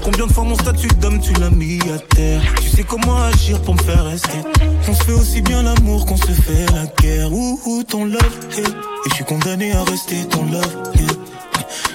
Combien 0.04 0.26
de 0.26 0.34
fois 0.34 0.46
mon 0.46 0.56
statut 0.56 0.88
d'homme 1.00 1.20
tu 1.22 1.32
l'as 1.34 1.52
mis 1.52 1.80
à 1.94 2.00
terre. 2.00 2.42
Tu 2.60 2.70
sais 2.70 2.84
comment 2.84 3.22
agir 3.22 3.62
pour 3.62 3.76
me 3.76 3.82
faire 3.84 4.04
rester. 4.06 4.40
On 4.88 4.94
se 4.96 5.04
fait 5.04 5.12
aussi 5.12 5.42
bien 5.44 5.62
l'amour 5.62 6.08
qu'on 6.08 6.18
se 6.18 6.32
fait 6.32 6.66
la 6.74 6.88
guerre. 7.00 7.32
Ouh, 7.32 7.84
ton 7.88 8.06
love. 8.06 8.40
Et 8.58 9.10
je 9.10 9.14
suis 9.14 9.26
condamné 9.26 9.74
à 9.74 9.84
rester 9.84 10.26
ton 10.26 10.46
love. 10.46 10.78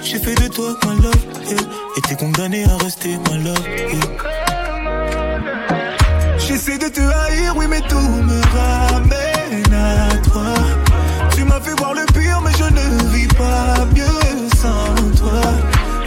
J'ai 0.03 0.19
fait 0.19 0.35
de 0.35 0.47
toi 0.47 0.77
ma 0.85 0.93
love. 0.93 1.15
Et 1.97 2.01
t'es 2.01 2.15
condamné 2.15 2.63
à 2.63 2.77
rester 2.77 3.17
ma 3.29 3.37
love. 3.37 3.67
J'essaie 6.37 6.77
de 6.77 6.87
te 6.87 7.01
haïr, 7.01 7.53
oui, 7.57 7.65
mais 7.69 7.81
tout 7.81 7.97
me 7.99 8.41
ramène 8.55 9.73
à 9.73 10.15
toi. 10.29 10.84
Sans 14.61 14.95
toi. 15.19 15.41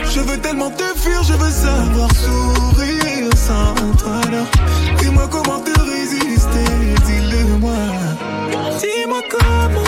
Je 0.05 0.21
veux 0.21 0.39
tellement 0.39 0.71
te 0.71 0.85
fuir, 0.97 1.23
je 1.23 1.35
veux 1.35 1.51
savoir 1.51 2.09
sourire 2.15 3.31
sans 3.37 3.75
toi. 3.97 4.21
Alors, 4.27 4.51
dis-moi 4.99 5.29
comment 5.31 5.61
te 5.61 5.75
résister, 5.81 6.69
dis-le-moi. 7.07 7.83
Dis-moi 8.81 9.23
comment, 9.31 9.88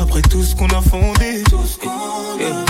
après 0.00 0.22
tout 0.22 0.42
ce 0.42 0.54
qu'on 0.54 0.68
a 0.68 0.80
fondé. 0.80 1.42
Tout 1.48 1.64
ce 1.66 1.78
qu'on 1.78 1.88
a. 1.88 2.64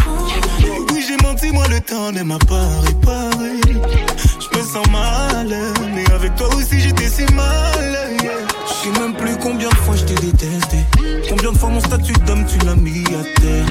Oui, 0.92 1.04
j'ai 1.06 1.16
menti, 1.26 1.50
moi 1.50 1.66
le 1.68 1.80
temps 1.80 2.12
ne 2.12 2.22
m'a 2.22 2.38
pas 2.38 2.68
réparé. 2.84 3.60
Je 4.40 4.58
me 4.58 4.64
sens 4.64 4.86
mal, 4.90 5.54
mais 5.94 6.10
avec 6.12 6.34
toi 6.36 6.48
aussi 6.54 6.80
j'étais 6.80 7.08
si 7.08 7.24
mal. 7.34 7.98
Je 8.66 8.72
sais 8.72 9.00
même 9.00 9.14
plus 9.14 9.36
combien 9.42 9.68
de 9.68 9.74
fois 9.76 9.96
je 9.96 10.04
t'ai 10.04 10.14
détesté. 10.14 10.78
Combien 11.28 11.52
de 11.52 11.58
fois 11.58 11.70
mon 11.70 11.80
statut 11.80 12.14
d'homme 12.26 12.44
tu 12.46 12.58
l'as 12.64 12.76
mis 12.76 13.04
à 13.06 13.24
terre. 13.40 13.66